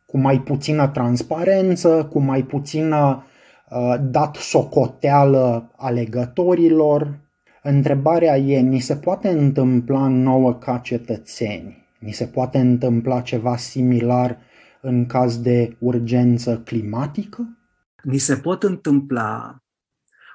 cu 0.05 0.17
mai 0.17 0.39
puțină 0.39 0.87
transparență, 0.87 2.07
cu 2.11 2.19
mai 2.19 2.41
puțină 2.41 3.23
uh, 3.69 3.95
dat 4.01 4.35
socoteală 4.35 5.71
alegătorilor, 5.75 7.21
Întrebarea 7.65 8.37
e, 8.37 8.59
ni 8.59 8.79
se 8.79 8.95
poate 8.95 9.29
întâmpla 9.29 10.07
nouă 10.07 10.55
ca 10.55 10.77
cetățeni? 10.77 11.87
Ni 11.99 12.11
se 12.11 12.27
poate 12.27 12.57
întâmpla 12.57 13.21
ceva 13.21 13.57
similar 13.57 14.39
în 14.81 15.05
caz 15.05 15.41
de 15.41 15.75
urgență 15.79 16.59
climatică? 16.59 17.57
Ni 18.01 18.17
se 18.17 18.37
pot 18.37 18.63
întâmpla 18.63 19.57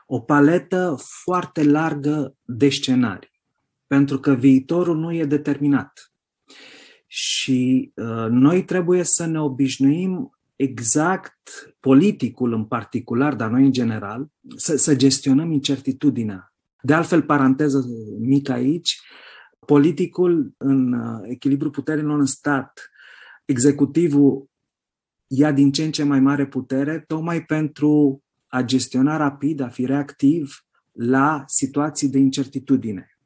o 0.06 0.20
paletă 0.20 0.96
foarte 1.22 1.64
largă 1.64 2.34
de 2.42 2.68
scenarii, 2.68 3.40
pentru 3.86 4.18
că 4.18 4.34
viitorul 4.34 4.96
nu 4.96 5.12
e 5.12 5.24
determinat. 5.24 6.12
Și 7.06 7.92
uh, 7.94 8.26
noi 8.30 8.64
trebuie 8.64 9.02
să 9.02 9.26
ne 9.26 9.40
obișnuim 9.40 10.38
exact 10.56 11.74
politicul 11.80 12.52
în 12.52 12.64
particular, 12.64 13.34
dar 13.34 13.50
noi 13.50 13.64
în 13.64 13.72
general, 13.72 14.28
să, 14.56 14.76
să 14.76 14.96
gestionăm 14.96 15.52
incertitudinea 15.52 16.52
de 16.80 16.94
altfel, 16.94 17.22
paranteză 17.22 17.84
mică 18.18 18.52
aici, 18.52 19.00
politicul 19.66 20.54
în 20.56 20.92
uh, 20.92 21.20
echilibru 21.22 21.70
puterilor 21.70 22.18
în 22.18 22.26
stat, 22.26 22.90
executivul 23.44 24.48
ia 25.26 25.52
din 25.52 25.72
ce 25.72 25.84
în 25.84 25.90
ce 25.90 26.02
mai 26.02 26.20
mare 26.20 26.46
putere, 26.46 27.04
tocmai 27.06 27.44
pentru 27.44 28.22
a 28.46 28.62
gestiona 28.62 29.16
rapid, 29.16 29.60
a 29.60 29.68
fi 29.68 29.84
reactiv 29.84 30.64
la 30.92 31.44
situații 31.46 32.08
de 32.08 32.18
incertitudine. 32.18 33.17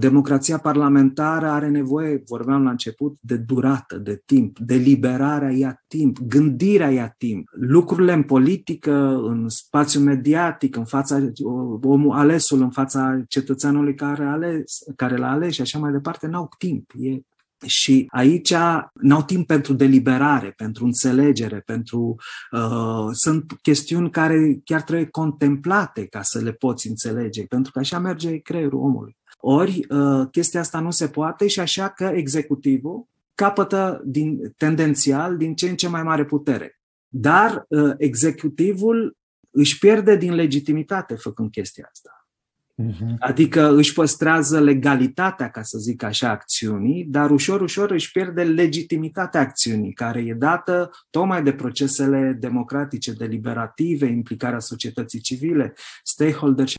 Democrația 0.00 0.58
parlamentară 0.58 1.48
are 1.48 1.68
nevoie, 1.68 2.22
vorbeam 2.26 2.62
la 2.62 2.70
început, 2.70 3.16
de 3.20 3.36
durată, 3.36 3.96
de 3.96 4.22
timp, 4.26 4.58
deliberarea 4.58 5.50
ia 5.50 5.84
timp, 5.88 6.18
gândirea 6.18 6.90
ia 6.90 7.14
timp. 7.18 7.48
Lucrurile 7.52 8.12
în 8.12 8.22
politică, 8.22 8.92
în 9.24 9.48
spațiu 9.48 10.00
mediatic, 10.00 10.76
în 10.76 10.84
fața 10.84 11.30
omul 11.82 12.16
alesul, 12.16 12.60
în 12.60 12.70
fața 12.70 13.22
cetățeanului 13.28 13.94
care, 13.94 14.24
ales, 14.24 14.78
care 14.96 15.16
l-a 15.16 15.30
ales 15.30 15.52
și 15.52 15.60
așa 15.60 15.78
mai 15.78 15.92
departe, 15.92 16.26
n-au 16.26 16.48
timp. 16.58 16.90
E 16.98 17.20
și 17.66 18.06
aici 18.10 18.54
n-au 18.92 19.22
timp 19.22 19.46
pentru 19.46 19.72
deliberare, 19.72 20.50
pentru 20.56 20.84
înțelegere, 20.84 21.60
pentru. 21.60 22.14
Uh, 22.50 23.08
sunt 23.12 23.52
chestiuni 23.62 24.10
care 24.10 24.60
chiar 24.64 24.82
trebuie 24.82 25.06
contemplate 25.06 26.06
ca 26.06 26.22
să 26.22 26.38
le 26.38 26.52
poți 26.52 26.88
înțelege, 26.88 27.44
pentru 27.44 27.72
că 27.72 27.78
așa 27.78 27.98
merge 27.98 28.38
creierul 28.38 28.80
omului. 28.80 29.18
Ori 29.40 29.86
uh, 29.88 30.28
chestia 30.30 30.60
asta 30.60 30.80
nu 30.80 30.90
se 30.90 31.08
poate 31.08 31.46
și 31.46 31.60
așa 31.60 31.88
că 31.88 32.04
executivul 32.14 33.08
capătă 33.34 34.02
din, 34.04 34.54
tendențial 34.56 35.36
din 35.36 35.54
ce 35.54 35.68
în 35.68 35.76
ce 35.76 35.88
mai 35.88 36.02
mare 36.02 36.24
putere. 36.24 36.80
Dar 37.08 37.64
uh, 37.68 37.94
executivul 37.96 39.16
își 39.50 39.78
pierde 39.78 40.16
din 40.16 40.34
legitimitate 40.34 41.14
făcând 41.14 41.50
chestia 41.50 41.88
asta. 41.92 42.14
Uh-huh. 42.82 43.18
Adică 43.18 43.74
își 43.74 43.92
păstrează 43.92 44.60
legalitatea, 44.60 45.50
ca 45.50 45.62
să 45.62 45.78
zic 45.78 46.02
așa, 46.02 46.30
acțiunii, 46.30 47.04
dar 47.04 47.30
ușor, 47.30 47.60
ușor 47.60 47.90
își 47.90 48.10
pierde 48.10 48.42
legitimitatea 48.42 49.40
acțiunii, 49.40 49.92
care 49.92 50.20
e 50.20 50.34
dată 50.34 50.90
tocmai 51.10 51.42
de 51.42 51.52
procesele 51.52 52.36
democratice, 52.40 53.12
deliberative, 53.12 54.06
implicarea 54.06 54.58
societății 54.58 55.20
civile, 55.20 55.74
stakeholders. 56.02 56.74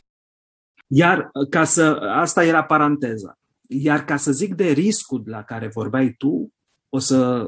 Iar 0.94 1.30
ca 1.50 1.64
să, 1.64 1.98
asta 2.14 2.44
era 2.44 2.64
paranteza. 2.64 3.38
Iar 3.68 4.04
ca 4.04 4.16
să 4.16 4.32
zic 4.32 4.54
de 4.54 4.70
riscul 4.70 5.22
la 5.24 5.42
care 5.42 5.70
vorbeai 5.74 6.14
tu, 6.18 6.52
o 6.88 6.98
să 6.98 7.46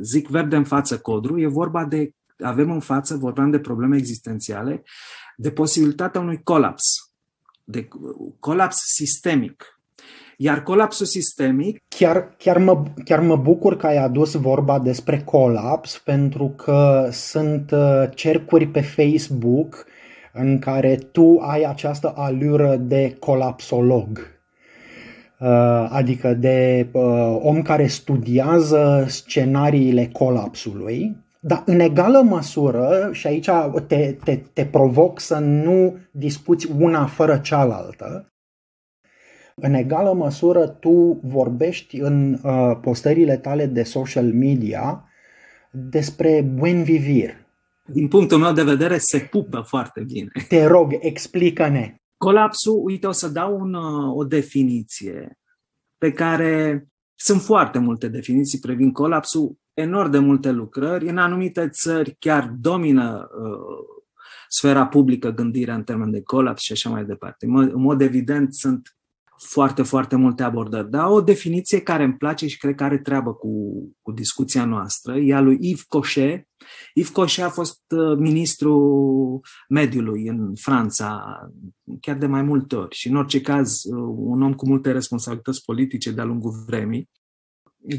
zic 0.00 0.28
verde 0.28 0.56
în 0.56 0.64
față 0.64 0.98
codru, 0.98 1.40
e 1.40 1.46
vorba 1.46 1.84
de, 1.84 2.10
avem 2.38 2.70
în 2.70 2.80
față, 2.80 3.16
vorbeam 3.16 3.50
de 3.50 3.58
probleme 3.58 3.96
existențiale, 3.96 4.82
de 5.36 5.50
posibilitatea 5.50 6.20
unui 6.20 6.42
colaps 6.42 7.10
de 7.70 7.88
colaps 8.38 8.76
sistemic. 8.76 9.80
Iar 10.36 10.62
colapsul 10.62 11.06
sistemic. 11.06 11.82
Chiar, 11.88 12.34
chiar, 12.38 12.58
mă, 12.58 12.82
chiar 13.04 13.20
mă 13.20 13.36
bucur 13.36 13.76
că 13.76 13.86
ai 13.86 13.96
adus 13.96 14.34
vorba 14.34 14.78
despre 14.78 15.22
colaps, 15.22 15.98
pentru 15.98 16.48
că 16.48 17.08
sunt 17.12 17.70
uh, 17.70 18.04
cercuri 18.14 18.66
pe 18.66 18.80
Facebook 18.80 19.86
în 20.32 20.58
care 20.58 20.96
tu 20.96 21.38
ai 21.40 21.62
această 21.62 22.12
alură 22.16 22.76
de 22.76 23.16
colapsolog. 23.18 24.18
Uh, 25.40 25.88
adică 25.90 26.34
de 26.34 26.88
uh, 26.92 27.38
om 27.40 27.62
care 27.62 27.86
studiază 27.86 29.04
scenariile 29.08 30.08
colapsului 30.12 31.16
dar 31.42 31.62
în 31.66 31.80
egală 31.80 32.22
măsură, 32.22 33.08
și 33.12 33.26
aici 33.26 33.50
te, 33.86 34.16
te, 34.24 34.40
te 34.52 34.66
provoc 34.66 35.20
să 35.20 35.38
nu 35.38 35.96
discuți 36.10 36.70
una 36.78 37.06
fără 37.06 37.38
cealaltă, 37.38 38.32
în 39.54 39.74
egală 39.74 40.12
măsură 40.12 40.66
tu 40.66 41.20
vorbești 41.22 42.00
în 42.00 42.38
uh, 42.42 42.78
postările 42.80 43.36
tale 43.36 43.66
de 43.66 43.82
social 43.82 44.24
media 44.24 45.04
despre 45.70 46.40
buen 46.40 46.82
vivir. 46.82 47.30
Din 47.92 48.08
punctul 48.08 48.38
meu 48.38 48.52
de 48.52 48.62
vedere, 48.62 48.98
se 48.98 49.18
pupă 49.18 49.60
foarte 49.60 50.00
bine. 50.00 50.30
Te 50.48 50.66
rog, 50.66 50.96
explică-ne. 51.00 51.94
Colapsul, 52.16 52.80
uite, 52.84 53.06
o 53.06 53.12
să 53.12 53.28
dau 53.28 53.60
un, 53.60 53.74
uh, 53.74 54.16
o 54.16 54.24
definiție 54.24 55.38
pe 55.98 56.12
care 56.12 56.86
sunt 57.14 57.40
foarte 57.40 57.78
multe 57.78 58.08
definiții 58.08 58.58
privind 58.58 58.92
colapsul 58.92 59.58
enorm 59.74 60.10
de 60.10 60.18
multe 60.18 60.50
lucrări. 60.50 61.08
În 61.08 61.18
anumite 61.18 61.68
țări 61.68 62.16
chiar 62.18 62.54
domină 62.60 63.28
uh, 63.42 64.00
sfera 64.48 64.86
publică 64.86 65.30
gândirea 65.30 65.74
în 65.74 65.84
termen 65.84 66.10
de 66.10 66.22
colaps 66.22 66.62
și 66.62 66.72
așa 66.72 66.90
mai 66.90 67.04
departe. 67.04 67.46
În 67.46 67.80
mod 67.80 68.00
evident 68.00 68.54
sunt 68.54 68.96
foarte, 69.42 69.82
foarte 69.82 70.16
multe 70.16 70.42
abordări, 70.42 70.90
dar 70.90 71.06
o 71.06 71.20
definiție 71.20 71.80
care 71.80 72.04
îmi 72.04 72.16
place 72.16 72.46
și 72.46 72.58
cred 72.58 72.74
că 72.74 72.84
are 72.84 72.98
treabă 72.98 73.32
cu, 73.32 73.50
cu 74.02 74.12
discuția 74.12 74.64
noastră. 74.64 75.16
E 75.16 75.34
a 75.34 75.40
lui 75.40 75.58
Yves 75.60 75.82
Cochet. 75.82 76.48
Yves 76.94 77.10
Cochet 77.10 77.44
a 77.44 77.48
fost 77.48 77.80
uh, 77.88 78.16
ministru 78.18 79.40
mediului 79.68 80.26
în 80.26 80.54
Franța 80.54 81.38
chiar 82.00 82.16
de 82.16 82.26
mai 82.26 82.42
multe 82.42 82.76
ori 82.76 82.96
și 82.96 83.08
în 83.08 83.16
orice 83.16 83.40
caz 83.40 83.84
uh, 83.84 84.14
un 84.16 84.42
om 84.42 84.54
cu 84.54 84.68
multe 84.68 84.92
responsabilități 84.92 85.64
politice 85.64 86.10
de-a 86.10 86.24
lungul 86.24 86.64
vremii. 86.66 87.10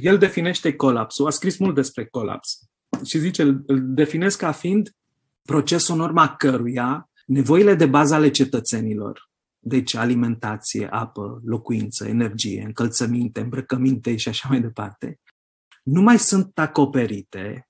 El 0.01 0.17
definește 0.17 0.73
colapsul, 0.73 1.27
a 1.27 1.29
scris 1.29 1.57
mult 1.57 1.75
despre 1.75 2.05
colaps 2.05 2.59
și 3.03 3.19
zice, 3.19 3.63
îl 3.65 3.93
definesc 3.93 4.37
ca 4.37 4.51
fiind 4.51 4.95
procesul 5.41 5.95
în 5.95 6.01
urma 6.01 6.35
căruia 6.35 7.09
nevoile 7.25 7.75
de 7.75 7.85
bază 7.85 8.13
ale 8.13 8.29
cetățenilor, 8.29 9.30
deci 9.63 9.95
alimentație, 9.95 10.87
apă, 10.87 11.41
locuință, 11.45 12.07
energie, 12.07 12.63
încălțăminte, 12.63 13.39
îmbrăcăminte 13.39 14.15
și 14.15 14.29
așa 14.29 14.47
mai 14.49 14.61
departe, 14.61 15.19
nu 15.83 16.01
mai 16.01 16.19
sunt 16.19 16.59
acoperite 16.59 17.69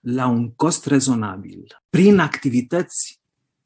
la 0.00 0.26
un 0.26 0.54
cost 0.54 0.86
rezonabil 0.86 1.82
prin 1.88 2.18
activități 2.18 3.20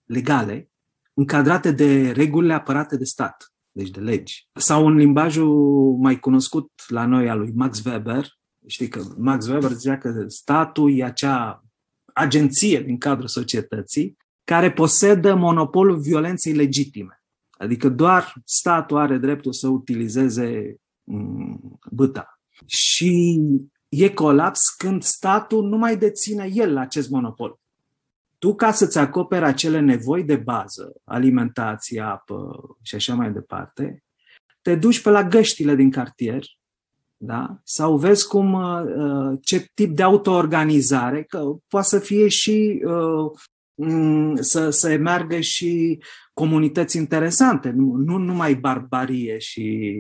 legale 0.05 0.71
încadrate 1.15 1.73
de 1.73 2.11
regulile 2.11 2.53
apărate 2.53 2.97
de 2.97 3.05
stat 3.05 3.51
deci 3.77 3.91
de 3.91 4.01
legi. 4.01 4.49
Sau 4.53 4.87
în 4.87 4.95
limbajul 4.95 5.97
mai 5.97 6.21
cunoscut 6.21 6.71
la 6.89 7.07
noi 7.07 7.29
al 7.29 7.39
lui 7.39 7.53
Max 7.55 7.85
Weber, 7.85 8.39
știi 8.67 8.89
că 8.89 9.03
Max 9.19 9.47
Weber 9.47 9.71
zicea 9.71 9.99
că 9.99 10.25
statul 10.29 10.99
e 10.99 11.05
acea 11.05 11.65
agenție 12.15 12.81
din 12.81 12.99
cadrul 12.99 13.29
societății 13.29 14.17
care 14.47 14.73
posedă 14.73 15.35
monopolul 15.35 15.99
violenței 15.99 16.53
legitime. 16.53 17.23
Adică 17.51 17.89
doar 17.89 18.33
statul 18.45 18.97
are 18.97 19.17
dreptul 19.17 19.53
să 19.53 19.69
utilizeze 19.69 20.77
mm, 21.05 21.79
băta. 21.91 22.41
Și 22.67 23.41
e 23.89 24.09
colaps 24.09 24.61
când 24.69 25.03
statul 25.03 25.69
nu 25.69 25.77
mai 25.77 25.97
deține 25.97 26.51
el 26.53 26.77
acest 26.77 27.11
monopol 27.11 27.59
tu 28.39 28.55
ca 28.55 28.73
să-ți 28.73 28.99
acoperi 28.99 29.45
acele 29.45 29.81
nevoi 29.81 30.25
de 30.25 30.37
bază, 30.37 30.93
alimentație, 31.05 32.01
apă 32.01 32.61
și 32.83 32.95
așa 32.95 33.15
mai 33.15 33.33
departe, 33.33 34.05
te 34.63 34.75
duci 34.75 35.03
pe 35.03 35.11
la 35.11 35.23
găștile 35.23 35.75
din 35.75 35.91
cartier 35.91 36.45
da? 37.17 37.61
sau 37.65 37.97
vezi 37.97 38.29
cum, 38.29 38.53
uh, 38.53 39.39
ce 39.43 39.67
tip 39.75 39.97
de 39.97 40.03
autoorganizare, 40.03 41.23
că 41.23 41.45
poate 41.69 41.87
să 41.87 41.99
fie 41.99 42.29
și 42.29 42.83
uh, 42.85 43.31
să, 44.41 44.71
să 44.71 44.97
meargă 44.97 45.41
și 45.41 46.03
comunități 46.33 46.97
interesante, 46.97 47.71
nu, 47.71 47.95
nu 47.95 48.17
numai 48.17 48.55
barbarie 48.55 49.39
și 49.39 49.93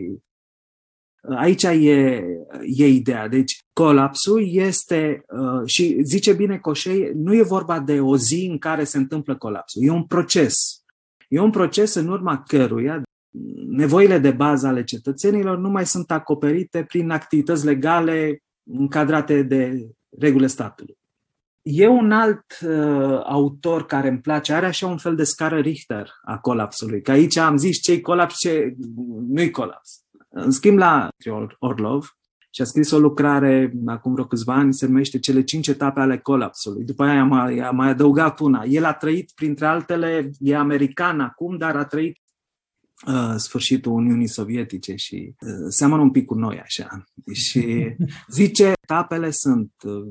Aici 1.36 1.62
e, 1.62 2.24
e 2.62 2.86
ideea. 2.86 3.28
Deci, 3.28 3.58
colapsul 3.72 4.42
este, 4.46 5.24
uh, 5.28 5.62
și 5.64 6.02
zice 6.02 6.32
bine 6.32 6.58
Coșei, 6.58 7.10
nu 7.14 7.34
e 7.34 7.42
vorba 7.42 7.80
de 7.80 8.00
o 8.00 8.16
zi 8.16 8.46
în 8.50 8.58
care 8.58 8.84
se 8.84 8.98
întâmplă 8.98 9.36
colapsul. 9.36 9.84
E 9.84 9.90
un 9.90 10.04
proces. 10.04 10.82
E 11.28 11.40
un 11.40 11.50
proces 11.50 11.94
în 11.94 12.08
urma 12.08 12.42
căruia 12.42 13.02
nevoile 13.68 14.18
de 14.18 14.30
bază 14.30 14.66
ale 14.66 14.84
cetățenilor 14.84 15.58
nu 15.58 15.68
mai 15.68 15.86
sunt 15.86 16.10
acoperite 16.10 16.84
prin 16.84 17.10
activități 17.10 17.64
legale 17.64 18.42
încadrate 18.70 19.42
de 19.42 19.88
regulile 20.18 20.46
statului. 20.46 20.98
E 21.68 21.86
un 21.86 22.12
alt 22.12 22.58
uh, 22.66 23.20
autor 23.24 23.86
care 23.86 24.08
îmi 24.08 24.20
place, 24.20 24.52
are 24.52 24.66
așa 24.66 24.86
un 24.86 24.96
fel 24.96 25.14
de 25.16 25.24
scară 25.24 25.58
Richter 25.58 26.10
a 26.24 26.38
colapsului, 26.38 27.02
că 27.02 27.10
aici 27.10 27.36
am 27.36 27.56
zis 27.56 27.80
ce-i 27.80 28.00
colaps, 28.00 28.38
ce 28.38 28.74
nu-i 29.28 29.50
colaps. 29.50 30.04
În 30.28 30.50
schimb, 30.50 30.78
la 30.78 31.08
Orlov, 31.58 32.16
și 32.50 32.62
a 32.62 32.64
scris 32.64 32.90
o 32.90 32.98
lucrare 32.98 33.72
acum 33.86 34.12
vreo 34.12 34.26
câțiva 34.26 34.54
ani, 34.54 34.74
se 34.74 34.86
numește 34.86 35.18
Cele 35.18 35.42
cinci 35.42 35.68
etape 35.68 36.00
ale 36.00 36.18
colapsului. 36.18 36.84
După 36.84 37.04
aia 37.04 37.20
a 37.20 37.24
mai, 37.24 37.58
a 37.58 37.70
mai 37.70 37.88
adăugat 37.88 38.40
una. 38.40 38.62
El 38.64 38.84
a 38.84 38.92
trăit, 38.92 39.32
printre 39.34 39.66
altele, 39.66 40.30
e 40.38 40.56
american 40.56 41.20
acum, 41.20 41.56
dar 41.56 41.76
a 41.76 41.84
trăit 41.84 42.16
uh, 42.16 42.25
sfârșitul 43.36 43.92
Uniunii 43.92 44.28
Sovietice 44.28 44.94
și 44.94 45.34
uh, 45.40 45.50
seamănă 45.68 46.02
un 46.02 46.10
pic 46.10 46.24
cu 46.24 46.34
noi 46.34 46.60
așa. 46.60 47.04
Și 47.32 47.94
zice, 48.28 48.72
etapele 48.82 49.30
sunt 49.30 49.72
uh, 49.84 50.02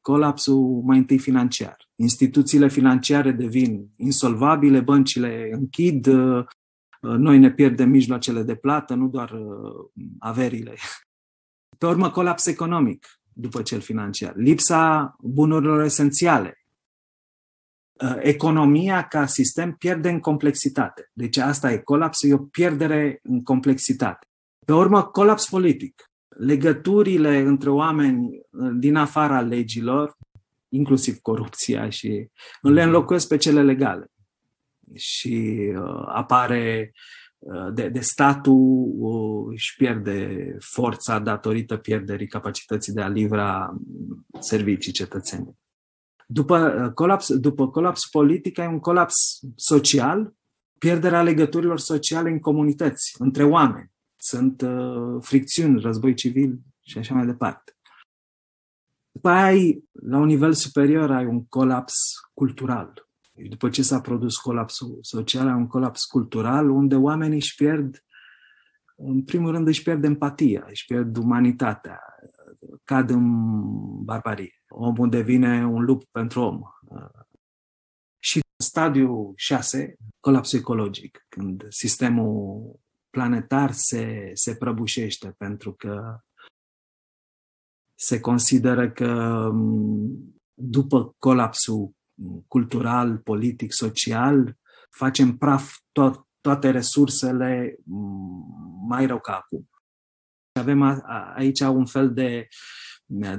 colapsul 0.00 0.82
mai 0.84 0.98
întâi 0.98 1.18
financiar. 1.18 1.76
Instituțiile 1.94 2.68
financiare 2.68 3.30
devin 3.30 3.88
insolvabile, 3.96 4.80
băncile 4.80 5.50
închid, 5.52 6.06
uh, 6.06 6.44
noi 7.00 7.38
ne 7.38 7.52
pierdem 7.52 7.88
mijloacele 7.88 8.42
de 8.42 8.54
plată, 8.54 8.94
nu 8.94 9.08
doar 9.08 9.30
uh, 9.30 10.04
averile. 10.18 10.74
Pe 11.78 11.86
urmă, 11.86 12.10
colaps 12.10 12.46
economic 12.46 13.06
după 13.32 13.62
cel 13.62 13.80
financiar, 13.80 14.36
lipsa 14.36 15.14
bunurilor 15.20 15.82
esențiale. 15.82 16.63
Uh, 18.02 18.16
economia 18.20 19.06
ca 19.06 19.26
sistem 19.26 19.72
pierde 19.72 20.08
în 20.08 20.20
complexitate. 20.20 21.10
Deci 21.12 21.36
asta 21.36 21.72
e 21.72 21.78
colaps, 21.78 22.22
e 22.22 22.34
o 22.34 22.38
pierdere 22.38 23.20
în 23.22 23.42
complexitate. 23.42 24.26
Pe 24.66 24.72
urmă, 24.72 25.02
colaps 25.02 25.48
politic. 25.48 26.10
Legăturile 26.28 27.38
între 27.38 27.70
oameni 27.70 28.40
uh, 28.50 28.70
din 28.78 28.96
afara 28.96 29.40
legilor, 29.40 30.16
inclusiv 30.68 31.18
corupția, 31.18 31.88
și 31.88 32.28
le 32.60 32.82
înlocuiesc 32.82 33.28
pe 33.28 33.36
cele 33.36 33.62
legale 33.62 34.10
și 34.94 35.58
uh, 35.76 36.04
apare 36.06 36.92
uh, 37.38 37.72
de, 37.74 37.88
de 37.88 38.00
statul 38.00 38.92
uh, 38.96 39.52
își 39.52 39.76
pierde 39.76 40.56
forța 40.60 41.18
datorită 41.18 41.76
pierderii 41.76 42.26
capacității 42.26 42.92
de 42.92 43.00
a 43.00 43.08
livra 43.08 43.74
servicii 44.40 44.92
cetățenii. 44.92 45.62
După 46.34 46.90
colaps, 46.94 47.36
după 47.36 47.70
colaps 47.70 48.08
politic 48.08 48.58
ai 48.58 48.66
un 48.66 48.78
colaps 48.78 49.40
social, 49.54 50.34
pierderea 50.78 51.22
legăturilor 51.22 51.78
sociale 51.78 52.30
în 52.30 52.38
comunități, 52.38 53.14
între 53.18 53.44
oameni. 53.44 53.92
Sunt 54.16 54.60
uh, 54.60 55.16
fricțiuni, 55.20 55.80
război 55.80 56.14
civil 56.14 56.58
și 56.80 56.98
așa 56.98 57.14
mai 57.14 57.26
departe. 57.26 57.72
După 59.12 59.28
aia 59.28 59.44
ai, 59.44 59.84
la 59.92 60.18
un 60.18 60.26
nivel 60.26 60.52
superior, 60.52 61.10
ai 61.10 61.26
un 61.26 61.44
colaps 61.46 61.94
cultural 62.34 63.04
După 63.48 63.68
ce 63.68 63.82
s-a 63.82 64.00
produs 64.00 64.36
colapsul 64.36 64.98
social, 65.00 65.46
un 65.46 65.66
colaps 65.66 66.04
cultural, 66.04 66.70
unde 66.70 66.94
oamenii 66.94 67.36
își 67.36 67.54
pierd, 67.54 68.04
în 68.96 69.22
primul 69.22 69.50
rând 69.50 69.66
își 69.66 69.82
pierd 69.82 70.04
empatia, 70.04 70.66
își 70.68 70.84
pierd 70.86 71.16
umanitatea, 71.16 72.00
cad 72.84 73.10
în 73.10 73.24
barbarie. 74.04 74.63
Omul 74.76 75.08
devine 75.08 75.66
un 75.66 75.84
lup 75.84 76.04
pentru 76.04 76.40
om. 76.40 76.60
Și 78.18 78.40
stadiul 78.56 79.32
6, 79.36 79.96
colapsul 80.20 80.58
ecologic, 80.58 81.26
când 81.28 81.66
sistemul 81.68 82.72
planetar 83.10 83.72
se, 83.72 84.30
se 84.34 84.56
prăbușește 84.56 85.34
pentru 85.38 85.72
că 85.72 86.18
se 87.94 88.20
consideră 88.20 88.90
că 88.90 89.50
după 90.54 91.14
colapsul 91.18 91.92
cultural, 92.46 93.18
politic, 93.18 93.72
social, 93.72 94.56
facem 94.90 95.36
praf 95.36 95.76
tot, 95.92 96.26
toate 96.40 96.70
resursele 96.70 97.78
mai 98.88 99.06
rău 99.06 99.20
ca 99.20 99.36
acum. 99.36 99.68
Avem 100.52 100.82
a, 100.82 101.00
a, 101.04 101.32
aici 101.36 101.60
un 101.60 101.86
fel 101.86 102.12
de, 102.12 102.48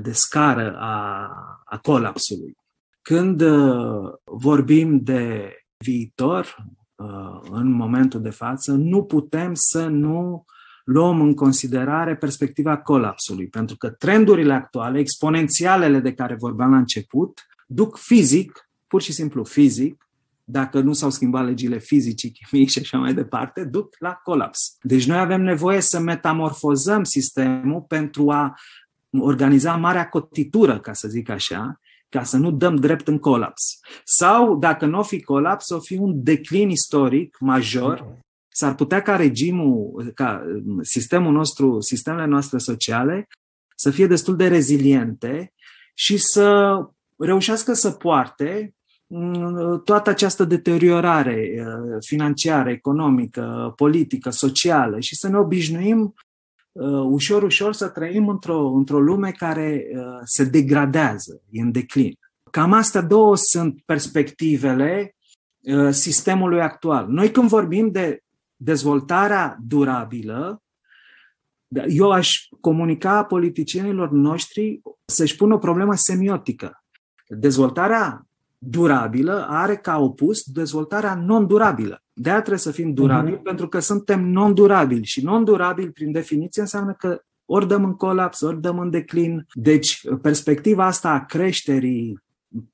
de 0.02 0.12
scară 0.12 0.76
a, 0.80 1.30
a 1.66 1.78
colapsului. 1.78 2.58
Când 3.02 3.42
uh, 3.42 4.14
vorbim 4.24 5.00
de 5.04 5.52
viitor, 5.78 6.56
uh, 6.96 7.50
în 7.52 7.72
momentul 7.72 8.22
de 8.22 8.30
față, 8.30 8.72
nu 8.72 9.04
putem 9.04 9.52
să 9.54 9.88
nu 9.88 10.46
luăm 10.84 11.22
în 11.22 11.34
considerare 11.34 12.16
perspectiva 12.16 12.78
colapsului, 12.78 13.48
pentru 13.48 13.78
că 13.78 13.90
trendurile 13.90 14.54
actuale, 14.54 15.00
exponențialele 15.00 16.00
de 16.00 16.14
care 16.14 16.36
vorbeam 16.36 16.72
la 16.72 16.78
început, 16.78 17.42
duc 17.68 17.98
fizic, 17.98 18.70
pur 18.88 19.02
și 19.02 19.12
simplu 19.12 19.44
fizic, 19.44 20.10
dacă 20.44 20.80
nu 20.80 20.94
s-au 20.94 21.10
schimbat 21.10 21.46
legile 21.46 21.78
fizicii, 21.80 22.32
chimii 22.32 22.68
și 22.68 22.80
așa 22.80 22.98
mai 22.98 23.14
departe, 23.14 23.64
duc 23.64 23.96
la 24.00 24.14
colaps. 24.14 24.78
Deci 24.82 25.08
noi 25.08 25.18
avem 25.18 25.42
nevoie 25.42 25.82
să 25.82 26.00
metamorfozăm 26.00 27.04
sistemul 27.04 27.82
pentru 27.82 28.30
a 28.30 28.54
organiza 29.22 29.76
marea 29.76 30.10
cotitură, 30.10 30.80
ca 30.80 30.94
să 30.94 31.08
zic 31.08 31.30
așa, 31.30 31.80
ca 32.10 32.24
să 32.24 32.38
nu 32.38 32.52
dăm 32.52 32.76
drept 32.76 33.08
în 33.08 33.18
colaps. 33.18 33.80
Sau, 34.04 34.58
dacă 34.58 34.86
nu 34.86 35.00
o 35.00 35.04
fi 35.04 35.22
colaps, 35.22 35.70
o 35.70 35.80
fi 35.80 35.98
un 35.98 36.24
declin 36.24 36.70
istoric 36.70 37.38
major 37.40 38.24
s-ar 38.56 38.76
putea 38.76 39.02
ca 39.02 39.16
regimul, 39.16 40.12
ca 40.14 40.44
sistemul 40.82 41.32
nostru, 41.32 41.80
sistemele 41.80 42.26
noastre 42.26 42.58
sociale 42.58 43.28
să 43.76 43.90
fie 43.90 44.08
destul 44.08 44.36
de 44.36 44.48
reziliente 44.48 45.54
și 45.94 46.18
să 46.18 46.78
reușească 47.18 47.74
să 47.74 47.92
poarte 47.92 48.76
mm, 49.08 49.82
toată 49.84 50.10
această 50.10 50.44
deteriorare 50.46 51.54
uh, 51.58 51.98
financiară, 52.06 52.70
economică, 52.70 53.74
politică, 53.76 54.30
socială 54.30 55.00
și 55.00 55.16
să 55.16 55.28
ne 55.28 55.38
obișnuim 55.38 56.00
uh, 56.00 56.25
ușor, 57.04 57.44
ușor 57.44 57.74
să 57.74 57.88
trăim 57.88 58.30
într-o, 58.30 58.68
într-o 58.68 59.00
lume 59.00 59.32
care 59.32 59.86
uh, 59.94 60.02
se 60.24 60.44
degradează, 60.44 61.42
e 61.50 61.62
în 61.62 61.72
declin. 61.72 62.14
Cam 62.52 62.74
astea 62.74 63.02
două 63.02 63.36
sunt 63.36 63.82
perspectivele 63.86 65.16
sistemului 65.90 66.62
actual. 66.62 67.08
Noi 67.08 67.32
când 67.32 67.50
vorbim 67.50 67.92
de 67.92 68.24
dezvoltarea 68.56 69.58
durabilă, 69.62 70.64
eu 71.88 72.12
aș 72.12 72.30
comunica 72.62 73.24
politicienilor 73.24 74.12
noștri 74.12 74.82
să-și 75.06 75.36
pună 75.36 75.54
o 75.54 75.58
problemă 75.58 75.96
semiotică. 75.96 76.84
Dezvoltarea 77.28 78.28
durabilă 78.58 79.46
are 79.50 79.76
ca 79.76 79.98
opus 79.98 80.44
dezvoltarea 80.44 81.16
non-durabilă. 81.16 82.04
De 82.18 82.30
aia 82.30 82.38
trebuie 82.38 82.60
să 82.60 82.72
fim 82.72 82.94
durabili, 82.94 83.38
uh-huh. 83.38 83.44
pentru 83.44 83.68
că 83.68 83.80
suntem 83.80 84.30
non-durabili. 84.30 85.06
Și 85.06 85.24
non-durabil, 85.24 85.92
prin 85.92 86.12
definiție, 86.12 86.62
înseamnă 86.62 86.94
că 86.94 87.22
ori 87.46 87.68
dăm 87.68 87.84
în 87.84 87.94
colaps, 87.94 88.42
ori 88.42 88.62
dăm 88.62 88.80
în 88.80 88.90
declin. 88.90 89.46
Deci, 89.54 90.02
perspectiva 90.22 90.86
asta 90.86 91.10
a 91.10 91.26
creșterii 91.26 92.20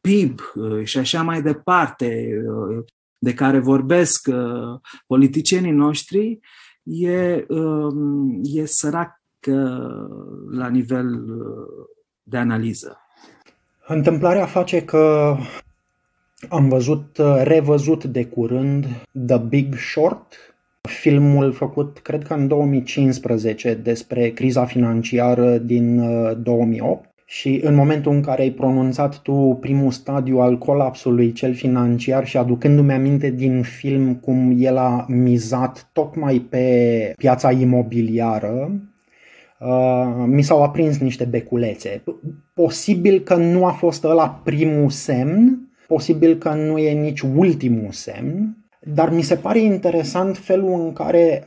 PIB 0.01 0.39
uh, 0.55 0.83
și 0.83 0.97
așa 0.97 1.21
mai 1.21 1.41
departe, 1.41 2.41
uh, 2.47 2.83
de 3.17 3.33
care 3.33 3.59
vorbesc 3.59 4.27
uh, 4.27 4.79
politicienii 5.07 5.71
noștri 5.71 6.39
e, 6.83 7.45
um, 7.47 8.41
e 8.43 8.65
sărac 8.65 9.19
la 10.51 10.67
nivel 10.67 11.13
uh, 11.13 11.87
de 12.23 12.37
analiză. 12.37 12.97
Întâmplarea 13.87 14.45
face 14.45 14.83
că 14.85 15.35
am 16.49 16.69
văzut, 16.69 17.17
uh, 17.17 17.41
revăzut 17.43 18.03
de 18.03 18.25
curând 18.25 18.85
The 19.25 19.37
Big 19.37 19.75
Short, 19.75 20.33
filmul 20.81 21.51
făcut, 21.51 21.99
cred 21.99 22.23
că 22.23 22.33
în 22.33 22.47
2015, 22.47 23.73
despre 23.73 24.29
criza 24.29 24.65
financiară 24.65 25.57
din 25.57 26.01
2008 26.41 27.09
și 27.31 27.59
în 27.63 27.75
momentul 27.75 28.11
în 28.11 28.21
care 28.21 28.41
ai 28.41 28.51
pronunțat 28.51 29.19
tu 29.19 29.57
primul 29.61 29.91
stadiu 29.91 30.39
al 30.39 30.57
colapsului 30.57 31.31
cel 31.31 31.53
financiar 31.53 32.25
și 32.25 32.37
aducându-mi 32.37 32.93
aminte 32.93 33.29
din 33.29 33.61
film 33.61 34.15
cum 34.15 34.55
el 34.57 34.77
a 34.77 35.05
mizat 35.07 35.89
tocmai 35.93 36.45
pe 36.49 37.13
piața 37.17 37.51
imobiliară, 37.51 38.71
uh, 39.59 40.23
mi 40.25 40.41
s-au 40.41 40.63
aprins 40.63 40.97
niște 40.97 41.23
beculețe. 41.23 42.03
Posibil 42.53 43.19
că 43.19 43.35
nu 43.35 43.65
a 43.65 43.71
fost 43.71 44.03
ăla 44.03 44.41
primul 44.43 44.89
semn, 44.89 45.70
posibil 45.91 46.37
că 46.37 46.53
nu 46.53 46.77
e 46.77 46.91
nici 46.91 47.21
ultimul 47.21 47.91
semn, 47.91 48.57
dar 48.79 49.09
mi 49.09 49.21
se 49.21 49.35
pare 49.35 49.59
interesant 49.59 50.37
felul 50.37 50.81
în 50.81 50.93
care 50.93 51.45